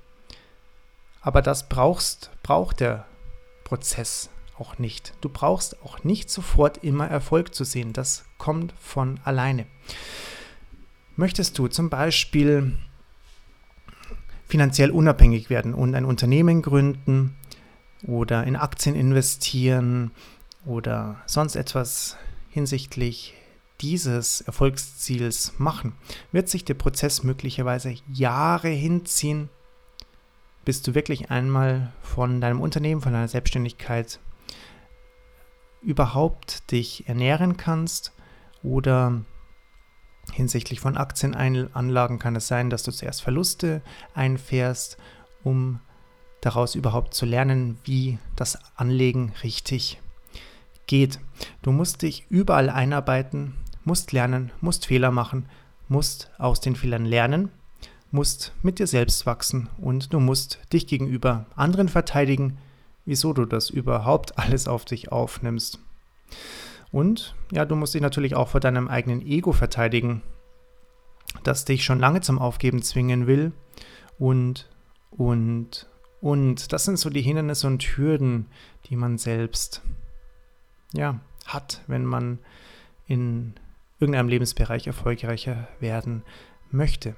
aber 1.23 1.41
das 1.41 1.69
brauchst, 1.71 2.31
braucht 2.43 2.81
der 2.81 3.07
Prozess 3.75 4.31
auch 4.57 4.79
nicht. 4.79 5.15
Du 5.21 5.29
brauchst 5.29 5.83
auch 5.83 6.05
nicht 6.05 6.31
sofort 6.31 6.85
immer 6.85 7.09
Erfolg 7.09 7.57
zu 7.57 7.65
sehen. 7.65 7.93
Das 7.93 8.25
kommt 8.39 8.73
von 8.79 9.19
alleine. 9.25 9.67
Möchtest 11.17 11.59
du 11.59 11.67
zum 11.67 11.91
Beispiel 11.91 12.79
finanziell 14.47 14.93
unabhängig 14.93 15.51
werden 15.51 15.75
und 15.75 15.97
ein 15.97 16.05
Unternehmen 16.05 16.63
gründen 16.63 17.35
oder 18.07 18.45
in 18.45 18.55
Aktien 18.55 18.95
investieren 18.95 20.13
oder 20.65 21.21
sonst 21.27 21.57
etwas 21.57 22.17
hinsichtlich 22.49 23.35
dieses 23.81 24.41
Erfolgsziels 24.43 25.55
machen, 25.59 25.95
wird 26.31 26.49
sich 26.49 26.65
der 26.65 26.75
Prozess 26.75 27.25
möglicherweise 27.25 27.97
Jahre 28.09 28.69
hinziehen, 28.69 29.49
bis 30.65 30.83
du 30.83 30.95
wirklich 30.95 31.31
einmal 31.31 31.93
von 32.03 32.41
deinem 32.41 32.61
Unternehmen, 32.61 33.01
von 33.01 33.13
deiner 33.13 33.29
Selbstständigkeit 33.29 34.21
überhaupt 35.83 36.71
dich 36.71 37.09
ernähren 37.09 37.57
kannst 37.57 38.13
oder 38.63 39.23
hinsichtlich 40.33 40.81
von 40.81 40.97
Aktienanlagen 40.97 42.19
kann 42.19 42.37
es 42.37 42.49
sein, 42.49 42.71
dass 42.71 42.83
du 42.83 42.91
zuerst 42.91 43.23
Verluste 43.23 43.83
einfährst, 44.15 44.97
um 45.43 45.81
daraus 46.41 46.75
überhaupt 46.75 47.15
zu 47.15 47.27
lernen, 47.27 47.79
wie 47.85 48.19
das 48.37 48.59
Anlegen 48.77 49.33
richtig 49.43 50.01
geht. 50.87 51.21
Du 51.63 51.73
musst 51.73 52.03
dich 52.03 52.27
überall 52.31 52.71
einarbeiten, 52.71 53.55
musst 53.85 54.13
lernen, 54.13 54.51
musst 54.61 54.87
Fehler 54.87 55.11
machen, 55.11 55.49
musst 55.89 56.31
aus 56.39 56.61
den 56.61 56.77
Fehlern 56.77 57.05
lernen, 57.05 57.51
musst 58.15 58.53
mit 58.63 58.79
dir 58.79 58.87
selbst 58.87 59.27
wachsen 59.27 59.69
und 59.77 60.13
du 60.13 60.21
musst 60.21 60.61
dich 60.73 60.87
gegenüber 60.87 61.47
anderen 61.57 61.89
verteidigen, 61.89 62.59
wieso 63.05 63.33
du 63.33 63.45
das 63.45 63.71
überhaupt 63.71 64.39
alles 64.39 64.69
auf 64.69 64.85
dich 64.85 65.11
aufnimmst. 65.13 65.81
Und 66.93 67.35
ja, 67.51 67.65
du 67.65 67.75
musst 67.75 67.93
dich 67.93 68.01
natürlich 68.01 68.37
auch 68.37 68.49
vor 68.49 68.61
deinem 68.61 68.87
eigenen 68.87 69.21
Ego 69.21 69.53
verteidigen, 69.53 70.23
das 71.43 71.65
dich 71.65 71.85
schon 71.85 71.99
lange 71.99 72.21
zum 72.21 72.39
Aufgeben 72.39 72.83
zwingen 72.83 73.27
will. 73.27 73.53
Und, 74.17 74.71
und, 75.11 75.89
und 76.21 76.73
das 76.73 76.85
sind 76.85 77.01
so 77.01 77.11
die 77.11 77.23
Hindernisse 77.23 77.67
und 77.67 77.83
Hürden, 77.83 78.47
die 78.87 78.95
man 78.95 79.19
selbst 79.19 79.83
ja, 80.93 81.19
hat, 81.47 81.83
wenn 81.89 82.05
man 82.05 82.39
in 83.09 83.55
irgendeinem 83.99 84.29
Lebensbereich 84.29 84.87
erfolgreicher 84.87 85.67
werden 85.81 86.23
möchte. 86.71 87.17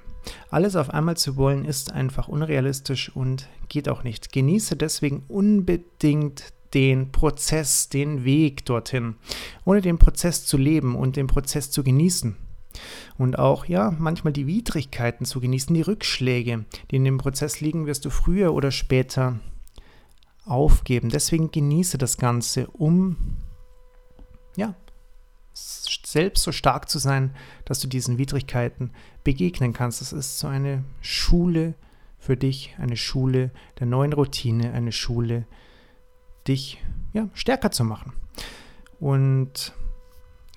Alles 0.49 0.75
auf 0.75 0.89
einmal 0.89 1.17
zu 1.17 1.35
wollen, 1.35 1.65
ist 1.65 1.91
einfach 1.91 2.27
unrealistisch 2.27 3.15
und 3.15 3.47
geht 3.69 3.89
auch 3.89 4.03
nicht. 4.03 4.31
Genieße 4.31 4.75
deswegen 4.75 5.23
unbedingt 5.27 6.53
den 6.73 7.11
Prozess, 7.11 7.89
den 7.89 8.25
Weg 8.25 8.65
dorthin, 8.65 9.15
ohne 9.65 9.81
den 9.81 9.97
Prozess 9.97 10.45
zu 10.45 10.57
leben 10.57 10.95
und 10.95 11.15
den 11.15 11.27
Prozess 11.27 11.71
zu 11.71 11.83
genießen. 11.83 12.35
Und 13.17 13.39
auch, 13.39 13.65
ja, 13.65 13.95
manchmal 13.97 14.33
die 14.33 14.47
Widrigkeiten 14.47 15.25
zu 15.25 15.39
genießen, 15.39 15.73
die 15.73 15.81
Rückschläge, 15.81 16.65
die 16.91 16.95
in 16.95 17.05
dem 17.05 17.17
Prozess 17.17 17.59
liegen, 17.61 17.87
wirst 17.87 18.05
du 18.05 18.09
früher 18.09 18.53
oder 18.53 18.71
später 18.71 19.39
aufgeben. 20.45 21.09
Deswegen 21.09 21.51
genieße 21.51 21.97
das 21.97 22.17
Ganze, 22.17 22.67
um 22.67 23.17
ja, 24.55 24.75
selbst 26.05 26.43
so 26.43 26.51
stark 26.51 26.89
zu 26.89 26.99
sein, 26.99 27.35
dass 27.65 27.79
du 27.79 27.87
diesen 27.87 28.17
Widrigkeiten 28.17 28.91
begegnen 29.23 29.73
kannst. 29.73 30.01
Das 30.01 30.13
ist 30.13 30.39
so 30.39 30.47
eine 30.47 30.83
Schule 31.01 31.75
für 32.17 32.37
dich, 32.37 32.75
eine 32.79 32.97
Schule 32.97 33.51
der 33.79 33.87
neuen 33.87 34.13
Routine, 34.13 34.73
eine 34.73 34.91
Schule, 34.91 35.45
dich 36.47 36.83
ja, 37.13 37.29
stärker 37.33 37.71
zu 37.71 37.83
machen. 37.83 38.13
Und 38.99 39.73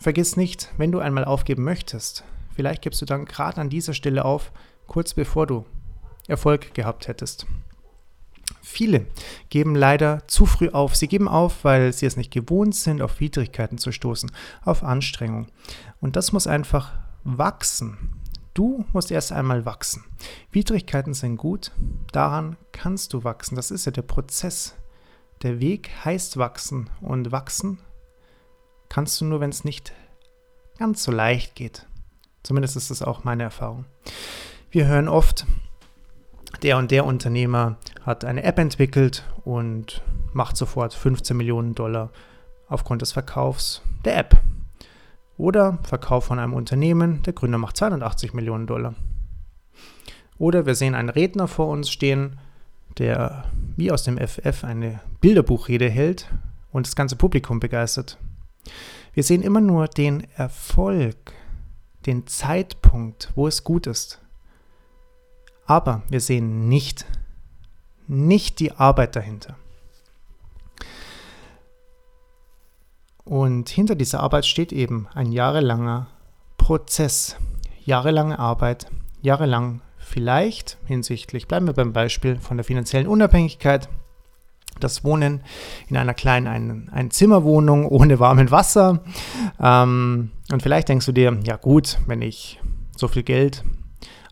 vergiss 0.00 0.36
nicht, 0.36 0.72
wenn 0.76 0.92
du 0.92 1.00
einmal 1.00 1.24
aufgeben 1.24 1.64
möchtest, 1.64 2.24
vielleicht 2.54 2.82
gibst 2.82 3.02
du 3.02 3.06
dann 3.06 3.24
gerade 3.24 3.60
an 3.60 3.70
dieser 3.70 3.94
Stelle 3.94 4.24
auf, 4.24 4.52
kurz 4.86 5.14
bevor 5.14 5.46
du 5.46 5.66
Erfolg 6.28 6.74
gehabt 6.74 7.08
hättest. 7.08 7.46
Viele 8.62 9.06
geben 9.48 9.74
leider 9.74 10.26
zu 10.26 10.46
früh 10.46 10.68
auf. 10.68 10.96
Sie 10.96 11.08
geben 11.08 11.28
auf, 11.28 11.64
weil 11.64 11.92
sie 11.92 12.06
es 12.06 12.16
nicht 12.16 12.30
gewohnt 12.30 12.74
sind, 12.74 13.02
auf 13.02 13.20
Widrigkeiten 13.20 13.78
zu 13.78 13.92
stoßen, 13.92 14.30
auf 14.64 14.82
Anstrengung. 14.82 15.46
Und 16.00 16.16
das 16.16 16.32
muss 16.32 16.46
einfach 16.46 16.92
wachsen. 17.24 18.20
Du 18.54 18.84
musst 18.92 19.10
erst 19.10 19.32
einmal 19.32 19.64
wachsen. 19.64 20.04
Widrigkeiten 20.50 21.14
sind 21.14 21.36
gut, 21.36 21.72
daran 22.12 22.56
kannst 22.72 23.12
du 23.12 23.24
wachsen. 23.24 23.54
Das 23.56 23.70
ist 23.70 23.84
ja 23.86 23.92
der 23.92 24.02
Prozess. 24.02 24.74
Der 25.42 25.60
Weg 25.60 25.90
heißt 26.04 26.36
wachsen 26.36 26.90
und 27.00 27.32
wachsen 27.32 27.78
kannst 28.90 29.20
du 29.20 29.24
nur, 29.24 29.40
wenn 29.40 29.50
es 29.50 29.64
nicht 29.64 29.92
ganz 30.78 31.02
so 31.02 31.12
leicht 31.12 31.54
geht. 31.54 31.86
Zumindest 32.42 32.76
ist 32.76 32.90
das 32.90 33.02
auch 33.02 33.24
meine 33.24 33.44
Erfahrung. 33.44 33.86
Wir 34.70 34.86
hören 34.86 35.08
oft, 35.08 35.46
der 36.62 36.76
und 36.76 36.90
der 36.90 37.06
Unternehmer 37.06 37.78
hat 38.04 38.24
eine 38.24 38.42
App 38.42 38.58
entwickelt 38.58 39.24
und 39.44 40.02
macht 40.32 40.56
sofort 40.56 40.94
15 40.94 41.36
Millionen 41.36 41.74
Dollar 41.74 42.10
aufgrund 42.68 43.02
des 43.02 43.12
Verkaufs 43.12 43.82
der 44.04 44.16
App. 44.16 44.40
Oder 45.36 45.78
Verkauf 45.82 46.24
von 46.24 46.38
einem 46.38 46.54
Unternehmen, 46.54 47.22
der 47.22 47.32
Gründer 47.32 47.58
macht 47.58 47.76
280 47.76 48.34
Millionen 48.34 48.66
Dollar. 48.66 48.94
Oder 50.38 50.66
wir 50.66 50.74
sehen 50.74 50.94
einen 50.94 51.08
Redner 51.08 51.48
vor 51.48 51.68
uns 51.68 51.90
stehen, 51.90 52.38
der 52.98 53.44
wie 53.76 53.90
aus 53.90 54.04
dem 54.04 54.18
FF 54.18 54.64
eine 54.64 55.00
Bilderbuchrede 55.20 55.88
hält 55.88 56.30
und 56.72 56.86
das 56.86 56.96
ganze 56.96 57.16
Publikum 57.16 57.60
begeistert. 57.60 58.18
Wir 59.12 59.22
sehen 59.22 59.42
immer 59.42 59.60
nur 59.60 59.88
den 59.88 60.26
Erfolg, 60.36 61.32
den 62.06 62.26
Zeitpunkt, 62.26 63.32
wo 63.34 63.46
es 63.46 63.64
gut 63.64 63.86
ist. 63.86 64.20
Aber 65.66 66.02
wir 66.08 66.20
sehen 66.20 66.68
nicht, 66.68 67.06
nicht 68.10 68.58
die 68.58 68.72
Arbeit 68.72 69.14
dahinter. 69.14 69.56
Und 73.24 73.68
hinter 73.68 73.94
dieser 73.94 74.20
Arbeit 74.20 74.44
steht 74.44 74.72
eben 74.72 75.06
ein 75.14 75.30
jahrelanger 75.30 76.08
Prozess, 76.58 77.36
jahrelange 77.84 78.38
Arbeit, 78.38 78.88
jahrelang 79.22 79.82
vielleicht 79.98 80.78
hinsichtlich, 80.86 81.46
bleiben 81.46 81.66
wir 81.66 81.74
beim 81.74 81.92
Beispiel 81.92 82.36
von 82.40 82.56
der 82.56 82.64
finanziellen 82.64 83.06
Unabhängigkeit, 83.06 83.88
das 84.80 85.04
Wohnen 85.04 85.42
in 85.88 85.96
einer 85.96 86.14
kleinen 86.14 86.48
ein, 86.48 86.88
Einzimmerwohnung 86.90 87.86
ohne 87.86 88.18
warmen 88.18 88.50
Wasser. 88.50 89.04
Ähm, 89.60 90.32
und 90.50 90.62
vielleicht 90.62 90.88
denkst 90.88 91.06
du 91.06 91.12
dir, 91.12 91.38
ja 91.44 91.56
gut, 91.56 91.98
wenn 92.06 92.22
ich 92.22 92.60
so 92.96 93.06
viel 93.06 93.22
Geld 93.22 93.62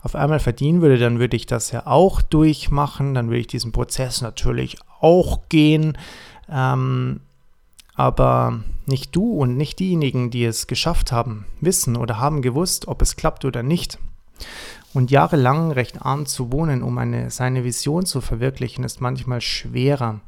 auf 0.09 0.15
einmal 0.15 0.41
verdienen 0.41 0.81
würde, 0.81 0.97
dann 0.97 1.19
würde 1.19 1.37
ich 1.37 1.45
das 1.45 1.71
ja 1.71 1.87
auch 1.87 2.23
durchmachen, 2.23 3.13
dann 3.13 3.29
würde 3.29 3.41
ich 3.41 3.47
diesen 3.47 3.73
Prozess 3.73 4.23
natürlich 4.23 4.79
auch 5.01 5.51
gehen. 5.51 5.99
Ähm, 6.51 7.21
aber 7.95 8.61
nicht 8.87 9.15
du 9.15 9.33
und 9.33 9.59
nicht 9.59 9.81
diejenigen, 9.81 10.31
die 10.31 10.47
es 10.47 10.67
geschafft 10.67 11.13
haben, 11.13 11.45
wissen 11.61 11.95
oder 11.95 12.19
haben 12.19 12.41
gewusst, 12.41 12.89
ob 12.89 13.03
es 13.03 13.17
klappt 13.17 13.45
oder 13.45 13.63
nicht. 13.63 13.99
Und 14.95 15.11
jahrelang 15.11 15.73
recht 15.73 16.01
arm 16.01 16.25
zu 16.25 16.51
wohnen, 16.53 16.83
um 16.83 16.97
eine, 16.97 17.31
seine 17.31 17.65
Vision 17.65 18.07
zu 18.07 18.23
verwirklichen, 18.23 18.85
ist 18.85 19.03
manchmal 19.03 19.43
schwerer, 19.43 20.21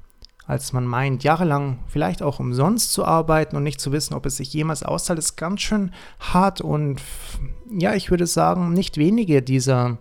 als 0.50 0.72
man 0.72 0.84
meint. 0.84 1.22
Jahrelang 1.22 1.78
vielleicht 1.86 2.22
auch 2.22 2.40
umsonst 2.40 2.92
zu 2.92 3.04
arbeiten 3.04 3.54
und 3.56 3.62
nicht 3.62 3.80
zu 3.80 3.92
wissen, 3.92 4.14
ob 4.14 4.26
es 4.26 4.36
sich 4.36 4.52
jemals 4.52 4.82
auszahlt, 4.82 5.20
ist 5.20 5.36
ganz 5.36 5.60
schön 5.60 5.92
hart. 6.18 6.60
Und 6.60 7.00
ja, 7.70 7.94
ich 7.94 8.10
würde 8.10 8.26
sagen, 8.26 8.72
nicht 8.72 8.96
wenige 8.96 9.42
dieser 9.42 9.98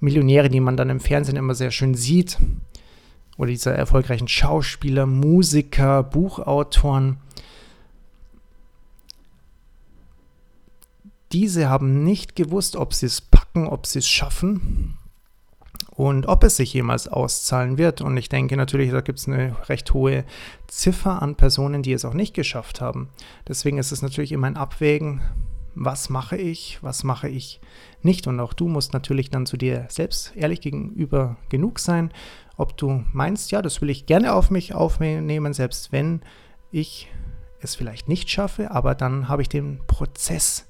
Millionäre, 0.00 0.48
die 0.48 0.58
man 0.58 0.76
dann 0.76 0.90
im 0.90 0.98
Fernsehen 0.98 1.36
immer 1.36 1.54
sehr 1.54 1.70
schön 1.70 1.94
sieht, 1.94 2.36
oder 3.38 3.48
dieser 3.48 3.72
erfolgreichen 3.72 4.26
Schauspieler, 4.26 5.06
Musiker, 5.06 6.02
Buchautoren, 6.02 7.18
diese 11.30 11.70
haben 11.70 12.02
nicht 12.02 12.34
gewusst, 12.34 12.74
ob 12.74 12.92
sie 12.92 13.06
es 13.06 13.20
packen, 13.20 13.68
ob 13.68 13.86
sie 13.86 14.00
es 14.00 14.08
schaffen 14.08 14.98
und 16.08 16.26
ob 16.26 16.44
es 16.44 16.56
sich 16.56 16.72
jemals 16.72 17.08
auszahlen 17.08 17.78
wird. 17.78 18.00
Und 18.00 18.16
ich 18.16 18.28
denke 18.28 18.56
natürlich, 18.56 18.90
da 18.90 19.00
gibt 19.00 19.18
es 19.18 19.28
eine 19.28 19.56
recht 19.68 19.92
hohe 19.92 20.24
Ziffer 20.66 21.22
an 21.22 21.36
Personen, 21.36 21.82
die 21.82 21.92
es 21.92 22.04
auch 22.04 22.14
nicht 22.14 22.34
geschafft 22.34 22.80
haben. 22.80 23.08
Deswegen 23.48 23.78
ist 23.78 23.92
es 23.92 24.02
natürlich 24.02 24.32
immer 24.32 24.46
ein 24.46 24.56
Abwägen, 24.56 25.20
was 25.74 26.10
mache 26.10 26.36
ich, 26.36 26.78
was 26.82 27.04
mache 27.04 27.28
ich 27.28 27.60
nicht. 28.02 28.26
Und 28.26 28.40
auch 28.40 28.52
du 28.52 28.68
musst 28.68 28.92
natürlich 28.92 29.30
dann 29.30 29.46
zu 29.46 29.56
dir 29.56 29.86
selbst 29.88 30.32
ehrlich 30.36 30.60
gegenüber 30.60 31.36
genug 31.48 31.78
sein 31.78 32.12
ob 32.60 32.76
du 32.76 33.02
meinst, 33.14 33.52
ja, 33.52 33.62
das 33.62 33.80
will 33.80 33.88
ich 33.88 34.04
gerne 34.04 34.34
auf 34.34 34.50
mich 34.50 34.74
aufnehmen, 34.74 35.54
selbst 35.54 35.92
wenn 35.92 36.20
ich 36.70 37.08
es 37.62 37.74
vielleicht 37.74 38.06
nicht 38.06 38.28
schaffe, 38.28 38.70
aber 38.70 38.94
dann 38.94 39.28
habe 39.28 39.40
ich 39.40 39.48
den 39.48 39.80
Prozess, 39.86 40.66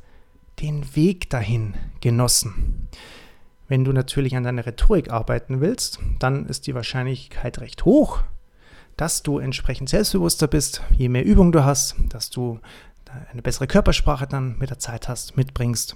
den 0.61 0.95
Weg 0.95 1.31
dahin 1.31 1.75
genossen. 2.01 2.89
Wenn 3.71 3.85
du 3.85 3.93
natürlich 3.93 4.35
an 4.35 4.43
deiner 4.43 4.67
Rhetorik 4.67 5.13
arbeiten 5.13 5.61
willst, 5.61 6.01
dann 6.19 6.47
ist 6.47 6.67
die 6.67 6.75
Wahrscheinlichkeit 6.75 7.61
recht 7.61 7.85
hoch, 7.85 8.21
dass 8.97 9.23
du 9.23 9.39
entsprechend 9.39 9.89
selbstbewusster 9.89 10.49
bist, 10.49 10.83
je 10.99 11.09
mehr 11.09 11.25
Übung 11.25 11.53
du 11.53 11.65
hast, 11.65 11.95
dass 12.09 12.31
du 12.31 12.59
eine 13.31 13.43
bessere 13.43 13.69
Körpersprache 13.69 14.27
dann 14.27 14.59
mit 14.59 14.71
der 14.71 14.81
Zeit 14.81 15.09
hast, 15.09 15.37
mitbringst 15.37 15.95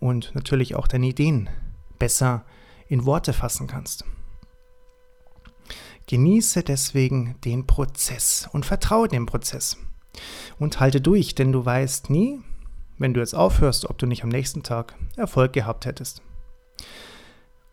und 0.00 0.34
natürlich 0.34 0.74
auch 0.76 0.86
deine 0.86 1.08
Ideen 1.08 1.50
besser 1.98 2.46
in 2.88 3.04
Worte 3.04 3.34
fassen 3.34 3.66
kannst. 3.66 4.06
Genieße 6.06 6.62
deswegen 6.62 7.38
den 7.44 7.66
Prozess 7.66 8.48
und 8.50 8.64
vertraue 8.64 9.08
dem 9.08 9.26
Prozess. 9.26 9.76
Und 10.58 10.80
halte 10.80 11.02
durch, 11.02 11.34
denn 11.34 11.52
du 11.52 11.66
weißt 11.66 12.08
nie, 12.08 12.40
wenn 12.98 13.14
du 13.14 13.20
jetzt 13.20 13.34
aufhörst, 13.34 13.88
ob 13.88 13.98
du 13.98 14.06
nicht 14.06 14.22
am 14.22 14.28
nächsten 14.28 14.62
Tag 14.62 14.94
Erfolg 15.16 15.52
gehabt 15.52 15.86
hättest. 15.86 16.22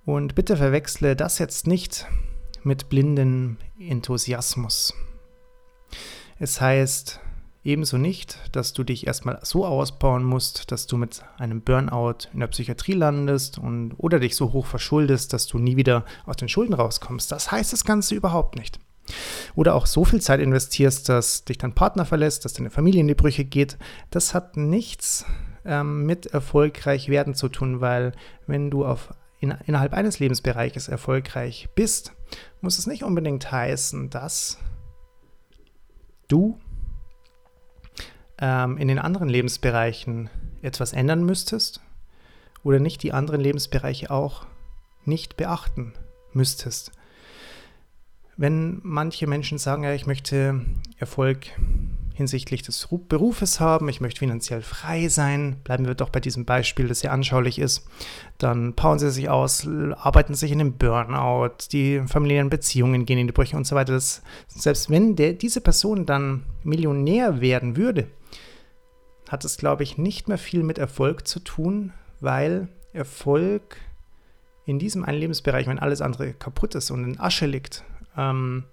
Und 0.05 0.35
bitte 0.35 0.57
verwechsle 0.57 1.15
das 1.15 1.39
jetzt 1.39 1.67
nicht 1.67 2.07
mit 2.63 2.89
blindem 2.89 3.57
Enthusiasmus. 3.79 4.93
Es 6.39 6.59
heißt, 6.59 7.21
Ebenso 7.63 7.99
nicht, 7.99 8.39
dass 8.53 8.73
du 8.73 8.83
dich 8.83 9.05
erstmal 9.05 9.39
so 9.43 9.67
ausbauen 9.67 10.23
musst, 10.23 10.71
dass 10.71 10.87
du 10.87 10.97
mit 10.97 11.23
einem 11.37 11.61
Burnout 11.61 12.27
in 12.33 12.39
der 12.39 12.47
Psychiatrie 12.47 12.93
landest 12.93 13.59
und 13.59 13.93
oder 13.97 14.19
dich 14.19 14.35
so 14.35 14.51
hoch 14.51 14.65
verschuldest, 14.65 15.31
dass 15.31 15.45
du 15.45 15.59
nie 15.59 15.77
wieder 15.77 16.03
aus 16.25 16.37
den 16.37 16.49
Schulden 16.49 16.73
rauskommst. 16.73 17.31
Das 17.31 17.51
heißt 17.51 17.71
das 17.71 17.85
Ganze 17.85 18.15
überhaupt 18.15 18.55
nicht. 18.55 18.79
Oder 19.55 19.75
auch 19.75 19.85
so 19.85 20.05
viel 20.05 20.21
Zeit 20.21 20.39
investierst, 20.39 21.09
dass 21.09 21.43
dich 21.43 21.57
dein 21.57 21.73
Partner 21.73 22.05
verlässt, 22.05 22.45
dass 22.45 22.53
deine 22.53 22.69
Familie 22.69 23.01
in 23.01 23.07
die 23.07 23.15
Brüche 23.15 23.43
geht. 23.43 23.77
Das 24.09 24.33
hat 24.33 24.57
nichts 24.57 25.25
ähm, 25.65 26.05
mit 26.05 26.27
erfolgreich 26.27 27.09
werden 27.09 27.35
zu 27.35 27.49
tun, 27.49 27.81
weil 27.81 28.13
wenn 28.47 28.71
du 28.71 28.85
auf, 28.85 29.13
in, 29.39 29.51
innerhalb 29.65 29.93
eines 29.93 30.19
Lebensbereiches 30.19 30.87
erfolgreich 30.87 31.69
bist, 31.75 32.13
muss 32.61 32.79
es 32.79 32.87
nicht 32.87 33.03
unbedingt 33.03 33.51
heißen, 33.51 34.09
dass 34.09 34.57
du 36.27 36.57
ähm, 38.39 38.77
in 38.77 38.87
den 38.87 38.99
anderen 38.99 39.29
Lebensbereichen 39.29 40.29
etwas 40.61 40.93
ändern 40.93 41.23
müsstest 41.23 41.81
oder 42.63 42.79
nicht 42.79 43.03
die 43.03 43.13
anderen 43.13 43.41
Lebensbereiche 43.41 44.11
auch 44.11 44.45
nicht 45.05 45.37
beachten 45.37 45.93
müsstest. 46.33 46.91
Wenn 48.37 48.79
manche 48.83 49.27
Menschen 49.27 49.57
sagen, 49.57 49.83
ja, 49.83 49.93
ich 49.93 50.07
möchte 50.07 50.61
Erfolg 50.97 51.47
hinsichtlich 52.13 52.61
des 52.61 52.87
Berufes 53.09 53.59
haben, 53.59 53.89
ich 53.89 54.01
möchte 54.01 54.19
finanziell 54.19 54.61
frei 54.61 55.07
sein, 55.07 55.57
bleiben 55.63 55.85
wir 55.85 55.95
doch 55.95 56.09
bei 56.09 56.19
diesem 56.19 56.45
Beispiel, 56.45 56.87
das 56.87 56.99
sehr 56.99 57.11
anschaulich 57.11 57.59
ist, 57.59 57.87
dann 58.37 58.73
powern 58.75 58.99
sie 58.99 59.11
sich 59.11 59.29
aus, 59.29 59.67
arbeiten 59.67 60.35
sich 60.35 60.51
in 60.51 60.59
den 60.59 60.77
Burnout, 60.77 61.55
die 61.71 62.01
familiären 62.07 62.49
Beziehungen 62.49 63.05
gehen 63.05 63.17
in 63.17 63.27
die 63.27 63.33
Brüche 63.33 63.57
und 63.57 63.65
so 63.65 63.75
weiter. 63.75 63.93
Das, 63.93 64.21
selbst 64.47 64.89
wenn 64.89 65.15
der, 65.15 65.33
diese 65.33 65.61
Person 65.61 66.05
dann 66.05 66.43
Millionär 66.63 67.41
werden 67.41 67.75
würde, 67.75 68.07
hat 69.29 69.45
es, 69.45 69.57
glaube 69.57 69.83
ich, 69.83 69.97
nicht 69.97 70.27
mehr 70.27 70.37
viel 70.37 70.63
mit 70.63 70.77
Erfolg 70.77 71.27
zu 71.27 71.39
tun, 71.39 71.93
weil 72.19 72.67
Erfolg 72.93 73.77
in 74.65 74.77
diesem 74.77 75.03
einen 75.05 75.19
Lebensbereich, 75.19 75.67
wenn 75.67 75.79
alles 75.79 76.01
andere 76.01 76.33
kaputt 76.33 76.75
ist 76.75 76.91
und 76.91 77.03
in 77.03 77.19
Asche 77.19 77.45
liegt, 77.45 77.83
ähm, 78.17 78.65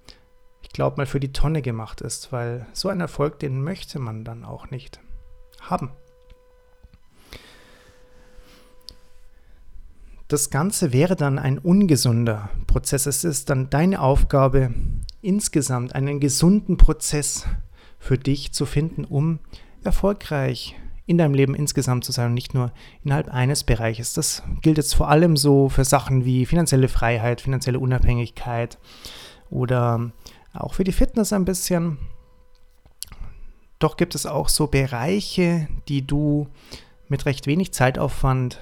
ich 0.62 0.70
glaube 0.70 0.96
mal 0.96 1.07
für 1.07 1.20
die 1.20 1.33
Tonne 1.33 1.62
gemacht 1.62 2.01
ist, 2.01 2.33
weil 2.33 2.66
so 2.72 2.88
ein 2.88 3.01
Erfolg, 3.01 3.38
den 3.38 3.62
möchte 3.62 3.98
man 3.98 4.24
dann 4.24 4.44
auch 4.44 4.70
nicht 4.70 5.01
haben. 5.61 5.90
Das 10.29 10.51
Ganze 10.51 10.92
wäre 10.92 11.16
dann 11.16 11.38
ein 11.38 11.59
ungesunder 11.59 12.51
Prozess. 12.66 13.07
Es 13.07 13.24
ist 13.24 13.48
dann 13.48 13.70
deine 13.70 14.03
Aufgabe, 14.03 14.74
insgesamt 15.22 15.94
einen 15.94 16.20
gesunden 16.20 16.77
Prozess 16.77 17.46
für 17.98 18.18
dich 18.18 18.53
zu 18.53 18.66
finden, 18.66 19.05
um 19.05 19.38
erfolgreich 19.85 20.77
in 21.07 21.16
deinem 21.16 21.33
Leben 21.33 21.55
insgesamt 21.55 22.05
zu 22.05 22.12
sein 22.12 22.27
und 22.27 22.35
nicht 22.35 22.53
nur 22.53 22.72
innerhalb 23.03 23.29
eines 23.29 23.64
Bereiches. 23.64 24.12
Das 24.12 24.42
gilt 24.61 24.77
jetzt 24.77 24.94
vor 24.94 25.09
allem 25.09 25.38
so 25.38 25.70
für 25.70 25.85
Sachen 25.85 26.27
wie 26.27 26.44
finanzielle 26.44 26.88
Freiheit, 26.88 27.40
finanzielle 27.40 27.79
Unabhängigkeit 27.79 28.79
oder 29.50 30.11
auch 30.52 30.74
für 30.74 30.84
die 30.84 30.92
Fitness 30.92 31.32
ein 31.32 31.44
bisschen. 31.44 31.98
Doch 33.78 33.96
gibt 33.96 34.14
es 34.14 34.26
auch 34.26 34.48
so 34.48 34.66
Bereiche, 34.66 35.68
die 35.88 36.06
du 36.06 36.48
mit 37.08 37.26
recht 37.26 37.46
wenig 37.46 37.72
Zeitaufwand 37.72 38.61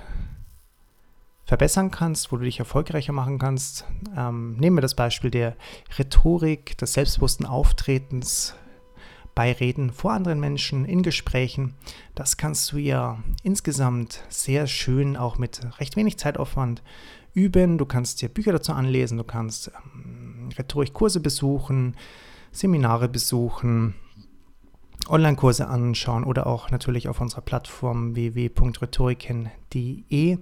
verbessern 1.45 1.91
kannst, 1.91 2.33
wo 2.33 2.37
du 2.37 2.45
dich 2.45 2.59
erfolgreicher 2.59 3.13
machen 3.13 3.39
kannst. 3.39 3.87
Ähm, 4.17 4.57
nehmen 4.57 4.77
wir 4.77 4.83
das 4.83 4.97
Beispiel 4.97 5.31
der 5.31 5.57
Rhetorik, 5.97 6.77
des 6.79 6.93
selbstbewussten 6.93 7.47
Auftretens, 7.47 8.55
bei 9.35 9.53
Reden 9.53 9.93
vor 9.93 10.13
anderen 10.13 10.41
Menschen, 10.41 10.85
in 10.87 11.03
Gesprächen. 11.03 11.75
Das 12.15 12.37
kannst 12.37 12.73
du 12.73 12.79
ja 12.79 13.23
insgesamt 13.43 14.25
sehr 14.29 14.67
schön 14.67 15.17
auch 15.17 15.39
mit 15.39 15.61
recht 15.79 15.95
wenig 15.95 16.19
Zeitaufwand 16.19 16.83
üben. 17.37 17.79
Du 17.79 17.87
kannst 17.87 18.21
dir 18.23 18.29
Bücher 18.29 18.51
dazu 18.53 18.73
anlesen, 18.73 19.19
du 19.19 19.25
kannst 19.25 19.71
ähm, 19.95 20.49
Rhetorikkurse 20.59 21.21
besuchen, 21.21 21.95
Seminare 22.51 23.09
besuchen, 23.09 23.95
Online-Kurse 25.09 25.69
anschauen 25.69 26.25
oder 26.25 26.49
auch 26.49 26.71
natürlich 26.71 27.09
auf 27.09 27.21
unserer 27.21 27.43
Plattform 27.43 28.17
www.rhetoriken.de 28.17 30.39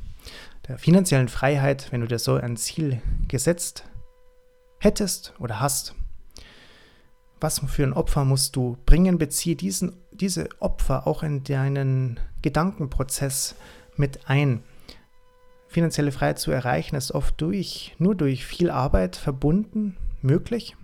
der 0.66 0.78
finanziellen 0.78 1.28
Freiheit, 1.28 1.92
wenn 1.92 2.00
du 2.00 2.08
dir 2.08 2.18
so 2.18 2.34
ein 2.34 2.56
Ziel 2.56 3.00
gesetzt 3.28 3.84
hättest 4.78 5.34
oder 5.38 5.60
hast, 5.60 5.94
was 7.40 7.60
für 7.68 7.84
ein 7.84 7.92
Opfer 7.92 8.24
musst 8.24 8.56
du 8.56 8.76
bringen? 8.84 9.18
Beziehe 9.18 9.56
diesen, 9.56 9.96
diese 10.12 10.48
Opfer 10.60 11.06
auch 11.06 11.22
in 11.22 11.44
deinen 11.44 12.18
Gedankenprozess 12.42 13.54
mit 13.96 14.28
ein. 14.28 14.62
Finanzielle 15.68 16.12
Freiheit 16.12 16.38
zu 16.38 16.50
erreichen 16.50 16.96
ist 16.96 17.12
oft 17.12 17.40
durch, 17.40 17.94
nur 17.98 18.14
durch 18.14 18.44
viel 18.46 18.70
Arbeit 18.70 19.16
verbunden 19.16 19.96
möglich 20.22 20.76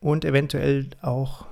und 0.00 0.24
eventuell 0.24 0.88
auch, 1.00 1.46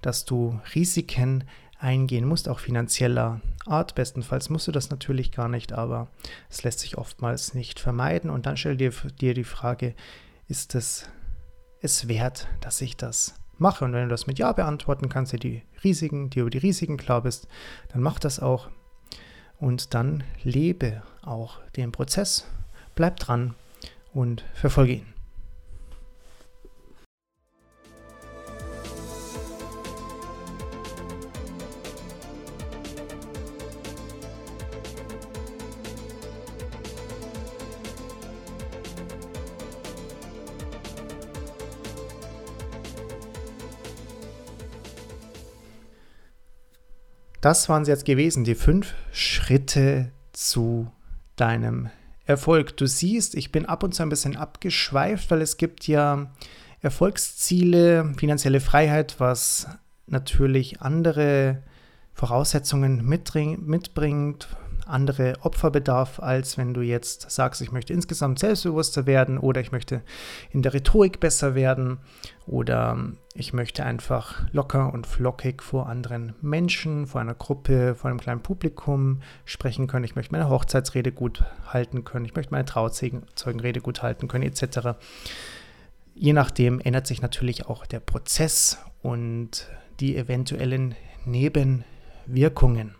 dass 0.00 0.24
du 0.24 0.58
Risiken 0.74 1.44
eingehen 1.82 2.26
musst, 2.26 2.48
auch 2.48 2.60
finanzieller 2.60 3.40
Art. 3.66 3.94
Bestenfalls 3.94 4.48
musst 4.48 4.68
du 4.68 4.72
das 4.72 4.90
natürlich 4.90 5.32
gar 5.32 5.48
nicht, 5.48 5.72
aber 5.72 6.08
es 6.48 6.62
lässt 6.62 6.80
sich 6.80 6.96
oftmals 6.96 7.54
nicht 7.54 7.80
vermeiden. 7.80 8.30
Und 8.30 8.46
dann 8.46 8.56
stell 8.56 8.76
dir, 8.76 8.92
dir 9.20 9.34
die 9.34 9.44
Frage, 9.44 9.94
ist 10.48 10.74
es 10.74 11.08
es 11.82 12.08
wert, 12.08 12.46
dass 12.60 12.80
ich 12.80 12.96
das 12.96 13.34
mache. 13.58 13.84
Und 13.84 13.92
wenn 13.92 14.04
du 14.04 14.08
das 14.08 14.26
mit 14.26 14.38
Ja 14.38 14.52
beantworten 14.52 15.08
kannst, 15.08 15.32
dir 15.32 15.38
die 15.38 15.62
Risiken, 15.84 16.30
dir 16.30 16.42
über 16.42 16.50
die 16.50 16.58
Risiken 16.58 16.96
klar 16.96 17.22
bist, 17.22 17.48
dann 17.88 18.00
mach 18.00 18.18
das 18.18 18.40
auch. 18.40 18.70
Und 19.58 19.94
dann 19.94 20.24
lebe 20.42 21.02
auch 21.22 21.60
den 21.76 21.92
Prozess, 21.92 22.46
bleib 22.94 23.18
dran 23.18 23.54
und 24.12 24.44
verfolge 24.54 24.94
ihn. 24.94 25.11
Das 47.42 47.68
waren 47.68 47.84
sie 47.84 47.90
jetzt 47.90 48.04
gewesen, 48.04 48.44
die 48.44 48.54
fünf 48.54 48.94
Schritte 49.10 50.12
zu 50.32 50.88
deinem 51.34 51.90
Erfolg. 52.24 52.76
Du 52.76 52.86
siehst, 52.86 53.34
ich 53.34 53.50
bin 53.50 53.66
ab 53.66 53.82
und 53.82 53.96
zu 53.96 54.04
ein 54.04 54.08
bisschen 54.08 54.36
abgeschweift, 54.36 55.28
weil 55.32 55.42
es 55.42 55.56
gibt 55.56 55.88
ja 55.88 56.30
Erfolgsziele, 56.82 58.14
finanzielle 58.16 58.60
Freiheit, 58.60 59.16
was 59.18 59.66
natürlich 60.06 60.82
andere 60.82 61.64
Voraussetzungen 62.14 63.04
mitbringt, 63.04 64.48
andere 64.86 65.34
Opferbedarf, 65.40 66.20
als 66.20 66.58
wenn 66.58 66.74
du 66.74 66.80
jetzt 66.80 67.28
sagst, 67.28 67.60
ich 67.60 67.72
möchte 67.72 67.92
insgesamt 67.92 68.38
selbstbewusster 68.38 69.06
werden 69.06 69.38
oder 69.38 69.60
ich 69.60 69.72
möchte 69.72 70.02
in 70.52 70.62
der 70.62 70.74
Rhetorik 70.74 71.18
besser 71.18 71.56
werden 71.56 71.98
oder 72.46 73.12
ich 73.34 73.52
möchte 73.54 73.84
einfach 73.84 74.42
locker 74.52 74.92
und 74.92 75.06
flockig 75.06 75.62
vor 75.62 75.88
anderen 75.88 76.34
Menschen, 76.42 77.06
vor 77.06 77.20
einer 77.20 77.34
Gruppe, 77.34 77.94
vor 77.94 78.10
einem 78.10 78.20
kleinen 78.20 78.42
Publikum 78.42 79.22
sprechen 79.46 79.86
können. 79.86 80.04
Ich 80.04 80.16
möchte 80.16 80.32
meine 80.32 80.50
Hochzeitsrede 80.50 81.12
gut 81.12 81.42
halten 81.66 82.04
können. 82.04 82.26
Ich 82.26 82.34
möchte 82.34 82.52
meine 82.52 82.66
Trauzeugenrede 82.66 83.80
gut 83.80 84.02
halten 84.02 84.28
können, 84.28 84.44
etc. 84.44 84.98
Je 86.14 86.34
nachdem 86.34 86.78
ändert 86.80 87.06
sich 87.06 87.22
natürlich 87.22 87.66
auch 87.66 87.86
der 87.86 88.00
Prozess 88.00 88.78
und 89.00 89.66
die 90.00 90.16
eventuellen 90.16 90.94
Nebenwirkungen. 91.24 92.94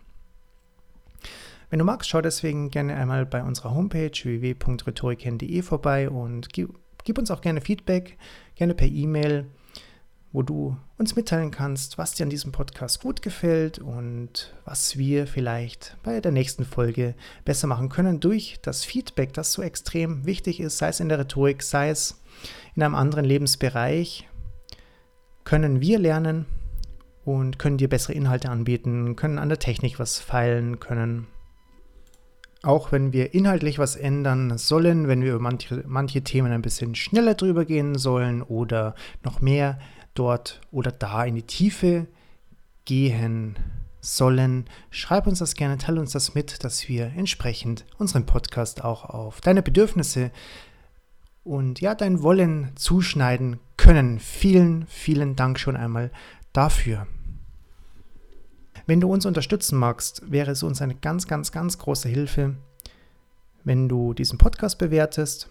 Wenn 1.69 1.79
du 1.79 1.85
magst, 1.85 2.09
schau 2.09 2.21
deswegen 2.21 2.71
gerne 2.71 2.95
einmal 2.95 3.25
bei 3.25 3.43
unserer 3.43 3.73
Homepage 3.73 4.11
www.rhetoriken.de 4.11 5.61
vorbei 5.61 6.09
und 6.09 6.51
gib, 6.53 6.69
gib 7.03 7.19
uns 7.19 7.29
auch 7.29 7.41
gerne 7.41 7.61
Feedback, 7.61 8.17
gerne 8.55 8.73
per 8.73 8.87
E-Mail, 8.87 9.47
wo 10.33 10.41
du 10.41 10.75
uns 10.97 11.15
mitteilen 11.15 11.51
kannst, 11.51 11.99
was 11.99 12.15
dir 12.15 12.23
an 12.23 12.31
diesem 12.31 12.51
Podcast 12.51 13.01
gut 13.01 13.21
gefällt 13.21 13.77
und 13.77 14.53
was 14.65 14.97
wir 14.97 15.27
vielleicht 15.27 15.95
bei 16.03 16.19
der 16.19 16.31
nächsten 16.31 16.65
Folge 16.65 17.13
besser 17.45 17.67
machen 17.67 17.89
können 17.89 18.19
durch 18.19 18.57
das 18.63 18.83
Feedback, 18.83 19.33
das 19.33 19.53
so 19.53 19.61
extrem 19.61 20.25
wichtig 20.25 20.59
ist, 20.59 20.79
sei 20.79 20.89
es 20.89 20.99
in 20.99 21.09
der 21.09 21.19
Rhetorik, 21.19 21.61
sei 21.61 21.89
es 21.89 22.19
in 22.75 22.81
einem 22.81 22.95
anderen 22.95 23.25
Lebensbereich, 23.25 24.27
können 25.43 25.81
wir 25.81 25.99
lernen 25.99 26.45
und 27.25 27.59
können 27.59 27.77
dir 27.77 27.87
bessere 27.87 28.13
Inhalte 28.13 28.49
anbieten, 28.49 29.15
können 29.15 29.37
an 29.37 29.49
der 29.49 29.59
Technik 29.59 29.99
was 29.99 30.17
feilen, 30.17 30.79
können. 30.79 31.27
Auch 32.63 32.91
wenn 32.91 33.13
wir 33.13 33.33
inhaltlich 33.33 33.77
was 33.77 33.95
ändern 33.97 34.57
sollen, 34.57 35.07
wenn 35.07 35.21
wir 35.21 35.33
über 35.33 35.41
manche, 35.41 35.83
manche 35.85 36.21
Themen 36.21 36.51
ein 36.51 36.61
bisschen 36.61 36.95
schneller 36.95 37.35
drüber 37.35 37.65
gehen 37.65 37.97
sollen 37.97 38.41
oder 38.41 38.95
noch 39.21 39.41
mehr 39.41 39.77
dort 40.13 40.61
oder 40.71 40.91
da 40.91 41.23
in 41.23 41.35
die 41.35 41.43
Tiefe 41.43 42.07
gehen 42.85 43.55
sollen, 44.01 44.65
schreib 44.89 45.27
uns 45.27 45.39
das 45.39 45.55
gerne, 45.55 45.77
teile 45.77 45.99
uns 45.99 46.11
das 46.11 46.35
mit, 46.35 46.63
dass 46.63 46.89
wir 46.89 47.05
entsprechend 47.15 47.85
unseren 47.97 48.25
Podcast 48.25 48.83
auch 48.83 49.05
auf 49.05 49.39
deine 49.39 49.63
Bedürfnisse 49.63 50.31
und 51.43 51.81
ja, 51.81 51.95
dein 51.95 52.21
Wollen 52.21 52.71
zuschneiden 52.75 53.59
können. 53.77 54.19
Vielen, 54.19 54.87
vielen 54.87 55.35
Dank 55.35 55.59
schon 55.59 55.75
einmal 55.75 56.11
dafür. 56.51 57.07
Wenn 58.85 58.99
du 58.99 59.11
uns 59.11 59.25
unterstützen 59.25 59.77
magst, 59.77 60.29
wäre 60.29 60.51
es 60.51 60.63
uns 60.63 60.81
eine 60.81 60.95
ganz, 60.95 61.27
ganz, 61.27 61.51
ganz 61.51 61.77
große 61.77 62.09
Hilfe, 62.09 62.55
wenn 63.63 63.87
du 63.87 64.13
diesen 64.13 64.37
Podcast 64.37 64.77
bewertest. 64.77 65.49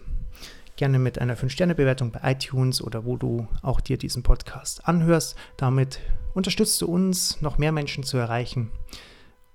Gerne 0.75 0.97
mit 0.97 1.19
einer 1.19 1.37
5-Sterne-Bewertung 1.37 2.11
bei 2.11 2.31
iTunes 2.31 2.81
oder 2.81 3.05
wo 3.05 3.17
du 3.17 3.47
auch 3.61 3.79
dir 3.79 3.97
diesen 3.97 4.23
Podcast 4.23 4.87
anhörst. 4.87 5.35
Damit 5.57 5.99
unterstützt 6.33 6.81
du 6.81 6.87
uns, 6.87 7.41
noch 7.41 7.57
mehr 7.57 7.71
Menschen 7.71 8.03
zu 8.03 8.17
erreichen 8.17 8.71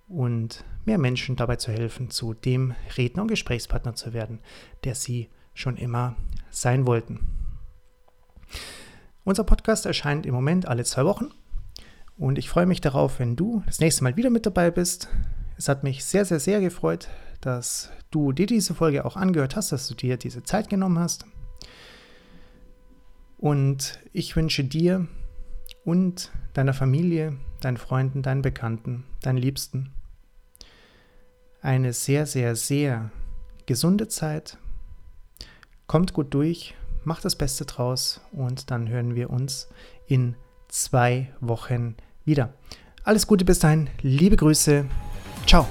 und 0.09 0.64
mehr 0.85 0.98
Menschen 0.98 1.37
dabei 1.37 1.57
zu 1.57 1.72
helfen, 1.72 2.11
zu 2.11 2.35
dem 2.35 2.74
Redner 2.96 3.22
und 3.22 3.28
Gesprächspartner 3.28 3.94
zu 3.94 4.12
werden, 4.12 4.38
der 4.85 4.94
sie 4.94 5.28
schon 5.54 5.76
immer 5.76 6.14
sein 6.50 6.87
wollten. 6.87 7.20
Unser 9.24 9.44
Podcast 9.44 9.87
erscheint 9.87 10.24
im 10.24 10.35
Moment 10.35 10.66
alle 10.66 10.85
zwei 10.85 11.04
Wochen 11.04 11.31
und 12.16 12.38
ich 12.38 12.48
freue 12.48 12.66
mich 12.66 12.81
darauf, 12.81 13.18
wenn 13.18 13.37
du 13.37 13.62
das 13.66 13.81
nächste 13.81 14.04
Mal 14.04 14.16
wieder 14.16 14.31
mit 14.31 14.46
dabei 14.46 14.70
bist. 14.70 15.09
Es 15.57 15.68
hat 15.68 15.85
mich 15.85 16.04
sehr, 16.04 16.24
sehr, 16.24 16.40
sehr 16.40 16.61
gefreut, 16.61 17.09
dass 17.40 17.90
du 18.11 18.33
dir 18.33 18.46
diese 18.46 18.74
Folge 18.74 19.05
auch 19.05 19.16
angehört 19.16 19.57
hast, 19.57 19.72
dass 19.72 19.88
du 19.88 19.94
dir 19.94 20.16
diese 20.16 20.42
Zeit 20.42 20.68
genommen 20.68 20.98
hast. 20.98 21.27
Und 23.38 24.01
ich 24.12 24.35
wünsche 24.35 24.64
dir 24.64 25.07
und 25.85 26.33
deiner 26.55 26.74
Familie, 26.74 27.37
deinen 27.61 27.77
Freunden, 27.77 28.22
deinen 28.22 28.42
Bekannten, 28.42 29.05
deinen 29.22 29.38
Liebsten 29.38 29.90
eine 31.61 31.92
sehr, 31.92 32.27
sehr, 32.27 32.57
sehr 32.57 33.11
gesunde 33.66 34.09
Zeit. 34.09 34.59
Kommt 35.87 36.12
gut 36.12 36.35
durch, 36.35 36.74
macht 37.05 37.24
das 37.24 37.37
Beste 37.37 37.64
draus 37.64 38.20
und 38.33 38.70
dann 38.70 38.88
hören 38.88 39.14
wir 39.14 39.31
uns 39.31 39.68
in 40.07 40.37
zwei 40.68 41.33
Wochen 41.40 41.96
wieder. 42.24 42.55
Alles 43.05 43.27
Gute 43.27 43.44
bis 43.44 43.59
dahin, 43.59 43.88
liebe 44.03 44.37
Grüße, 44.37 44.85
ciao. 45.46 45.66